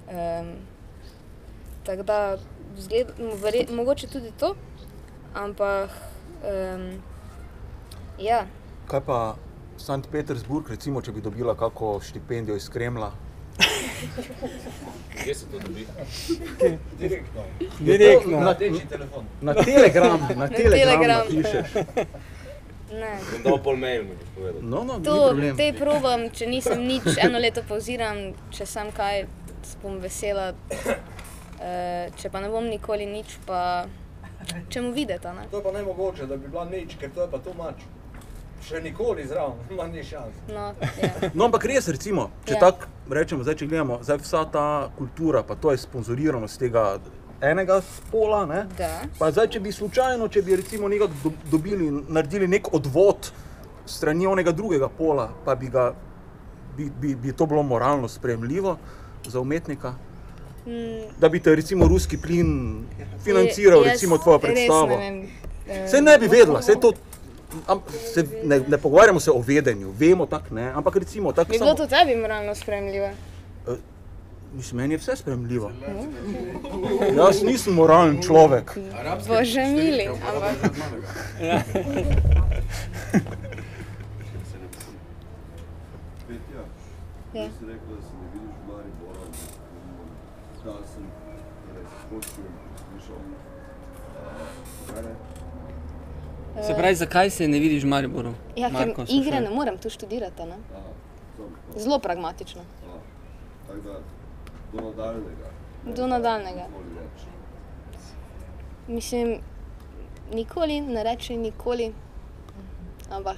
[0.09, 0.51] Um,
[1.85, 2.19] tako da,
[2.77, 3.07] zgled,
[3.37, 4.55] verje, mogoče tudi to,
[5.35, 5.91] ampak
[6.43, 7.03] um,
[8.19, 8.47] ja,
[8.87, 9.35] Kaj pa
[9.79, 13.13] Sankt Petersburg, recimo, če bi dobila kakšno štipendijo iz Kremla?
[15.23, 15.87] Kje se to dobi?
[16.99, 17.45] Direktno.
[17.81, 18.41] Direktno.
[18.41, 19.25] Na telefon.
[19.41, 21.27] Na Telegram, na Telegram Telegram.
[21.29, 21.75] napišeš.
[23.01, 23.13] ne.
[23.45, 24.61] Dal pol mail, mi boš povedal.
[24.63, 29.27] No, no, ni To, te probam, če nisem nič, eno leto pauziram, če sem kaj,
[29.83, 30.53] bom vesela.
[31.57, 33.87] Uh, če pa ne bom nikoli nič, pa
[34.69, 35.33] če mu videti.
[35.33, 35.49] Ne?
[35.51, 37.81] To je pa nemogoče, da bi bila nič, ker to je pa tu mač.
[38.63, 40.35] Še nikoli zraven, ima ni šans.
[40.49, 41.31] No, ja.
[41.35, 42.57] No, ampak res, recimo, če Ja.
[42.57, 42.61] ja.
[42.61, 44.65] tako rečemo, zdaj, če gledamo, zdaj vsa ta
[44.99, 46.99] kultura, pa to je sponzorirano z tega
[47.41, 48.67] enega spola, ne?
[48.79, 49.05] Da.
[49.19, 53.29] Pa zdaj, če bi slučajno, če bi recimo nekako do, dobili, naredili nek odvod
[53.87, 55.93] strani onega drugega pola, pa bi, ga,
[56.77, 58.79] bi, bi, bi to bilo moralno sprejemljivo
[59.27, 59.95] za umetnika.
[60.67, 62.83] Mm, Da bi te recimo ruski plin
[63.23, 64.87] financiral, jaz recimo tvojo predstavo.
[64.89, 65.89] ne vem.
[65.89, 66.93] Se ne bi vedela, se to.
[67.67, 67.81] Am,
[68.15, 71.75] se ne, ne pogovarjamo se o vedenju, vemo tako ne, ampak recimo tako Bi bilo
[71.75, 73.09] to tebi moralno spremljivo?
[74.53, 75.73] Mislim, meni je vse spremljivo.
[77.17, 78.79] Jaz nisem moralen človek.
[79.29, 80.55] Bože mili, ampak
[87.37, 87.49] Ja.
[90.65, 91.05] Da sem
[91.69, 92.45] torej, poslušal,
[92.91, 93.17] slišal.
[94.89, 95.26] Uh?
[96.63, 98.33] Se pravi, zakaj se ne vidiš v Mariboru?
[98.57, 100.43] ja, ker Marko, igre ne morem tu študirati.
[100.43, 100.57] Ne?
[101.77, 102.63] Zelo pragmatično.
[103.67, 103.99] Tako da,
[104.73, 105.51] do nadaljnega.
[105.97, 106.67] Do nadaljnega.
[108.89, 109.39] Mislim,
[110.33, 111.93] nikoli ne reči nikoli.
[113.11, 113.37] Ampak,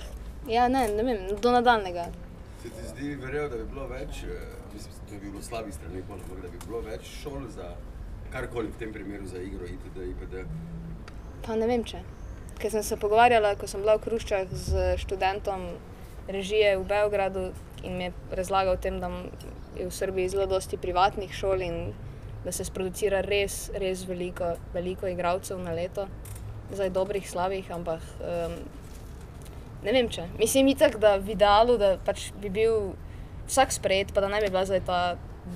[0.48, 2.06] ja, ne, ne vem, do nadaljnega.
[2.62, 6.02] Se ti zdi verjel, da bi bilo več, eh, mislim, da bi bilo slabih strani,
[6.10, 7.74] ampak da bi bilo več šol za
[8.30, 10.44] karkoli v tem primeru za igro, itd., itd.
[11.46, 12.00] Pa ne vem če.
[12.58, 15.78] Ker sem se pogovarjala, ko sem bila v Kruščah z študentom
[16.26, 17.52] režije v Beogradu
[17.86, 19.10] in mi je razlagal o tem, da
[19.78, 21.76] je v Srbiji zelo dosti privatnih šol in
[22.44, 26.08] da se sproducira res, res veliko, veliko igralcev na leto.
[26.74, 28.58] Zdaj dobrih, slabih, ampak um,
[29.86, 30.26] ne vem če.
[30.38, 32.92] Mislim itak, da v idealu, da pač bi bil
[33.46, 35.00] vsak sprejet, pa da ne bi bila zdaj ta,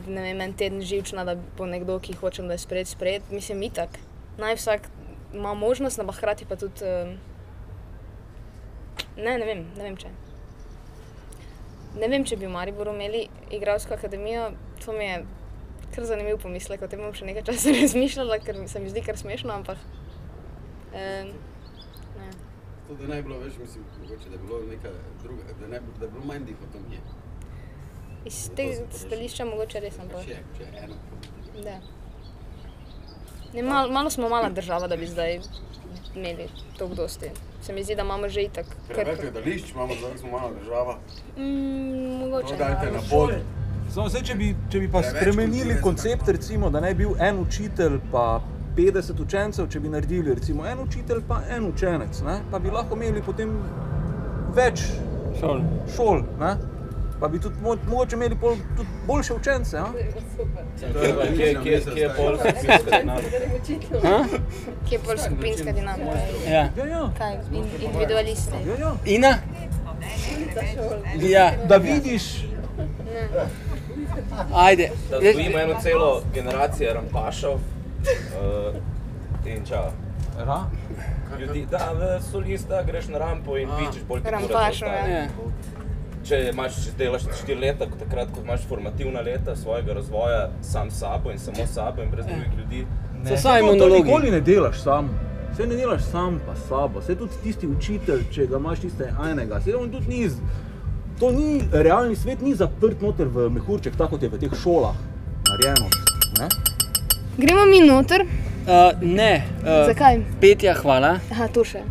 [0.07, 3.31] ne vem, en teden živčna, da bo nekdo, ki hočem, da je sprejet, sprejet.
[3.35, 3.99] Mislim itak.
[4.41, 4.89] Naj vsak
[5.33, 6.85] ima možnost, ampak hkrati pa tudi.
[6.85, 7.17] Um,
[9.17, 10.11] ne, ne vem, ne vem če.
[12.01, 14.51] Ne vem, če bi v Mariboru imeli igralsko akademijo,
[14.85, 15.17] to mi je
[15.93, 19.19] kar zanimiv pomislek, o tem bom še nekaj časa razmišljala, ker se mi zdi kar
[19.21, 19.81] smešno, ampak.
[20.93, 21.33] Um,
[22.17, 22.31] ne.
[22.89, 25.83] To, da ne bi bilo več, mislim, mogoče, da bi bilo neka druga, da, ne,
[25.99, 27.03] da bi bilo manj dihotomije.
[28.29, 30.31] Iz tega stališča mogoče res Pa bolj.
[30.31, 30.97] še, če je eno.
[31.65, 31.81] Da.
[33.55, 35.41] Ne, malo, malo smo mala država, da bi zdaj
[36.15, 36.49] imeli
[36.79, 37.31] toliko dosti.
[37.63, 38.67] Se mi zdi, da imamo že itak.
[38.89, 40.99] Preveč gledališč imamo, zdaj smo mala država.
[41.37, 42.49] Mm, mogoče.
[42.49, 43.31] To dajte na pod.
[43.95, 47.15] Samo zdaj, če bi, če bi pa Preveč spremenili koncept, recimo, da ne bi bil
[47.21, 48.41] en učitelj pa
[48.77, 52.39] 50 učencev, če bi naredili recimo en učitelj pa en učenec, ne?
[52.51, 53.53] pa bi lahko imeli potem
[54.57, 54.87] več
[55.41, 55.61] šol.
[55.97, 56.55] šol ne?
[57.23, 59.79] Pa bi tudi mo mogoče imeli pol, tudi boljše učence.
[59.79, 59.85] a?
[61.35, 63.39] Kje- kje- kje je pol skupinska dinamika?
[64.83, 66.17] Kje je pol skupinska dinamika?
[66.49, 66.69] Ja.
[66.77, 67.11] Ja, ja.
[67.19, 68.57] Kaj, in, individualisti?
[68.67, 68.95] Ja, ja.
[69.07, 69.39] Ina?
[71.21, 71.53] Ja.
[71.69, 72.45] Da vidiš,
[74.55, 74.91] Ajde.
[75.11, 78.77] Da vzgojimo eno celo generacijo rampašov uh,
[79.47, 79.85] in čau.
[80.39, 80.61] Ra?
[81.41, 85.27] Ljudi, da, v solista greš na rampo in pičeš bolj moraš Rampašov, ja.
[86.23, 90.91] Če imaš, če delaš 4 leta, kot takrat, ko imaš formativna leta svojega razvoja sam
[90.91, 92.87] s sabo in samo s sabo in brez drugih ljudi.
[93.25, 94.03] Ne, to- To monologi.
[94.03, 95.11] nikoli ne delaš sam.
[95.53, 97.01] Vse ne delaš sam, pa sabo.
[97.01, 99.59] Vse tudi tisti učitelj, če ga imaš tiste enega.
[99.59, 100.31] Vse on tudi ni.
[101.21, 104.95] To ni realni svet, ni zaprt noter v mehurček, tako kot je v teh šolah
[105.45, 105.89] narejeno.
[106.39, 106.49] Ne?
[107.39, 108.23] Gremo mi noter.
[108.63, 109.43] Uh, ne.
[109.59, 110.21] Uh, Zakaj?
[110.41, 111.19] Petja, hvala.
[111.31, 111.83] Aha, to še.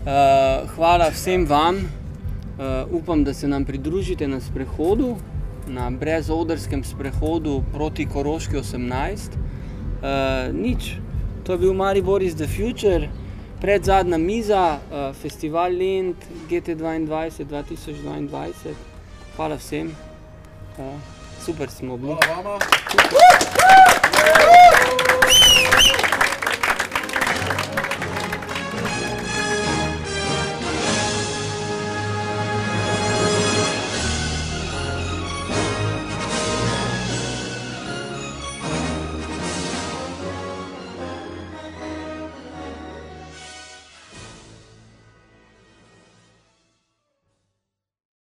[0.00, 1.99] Uh, hvala vsem vam.
[2.60, 5.16] Uh, upam, da se nam pridružite na sprehodu,
[5.66, 9.30] na brezodrskem sprehodu proti Koroški 18.
[9.32, 10.96] Uh, nič,
[11.44, 13.08] to je bil Maribor is the future,
[13.60, 16.16] pred zadnja miza, uh, festival Lend
[16.50, 17.08] GT22
[17.48, 18.74] 2022.
[19.36, 19.96] Hvala vsem,
[20.76, 20.84] uh,
[21.40, 22.16] super smo bili.
[22.26, 22.58] Hvala vama.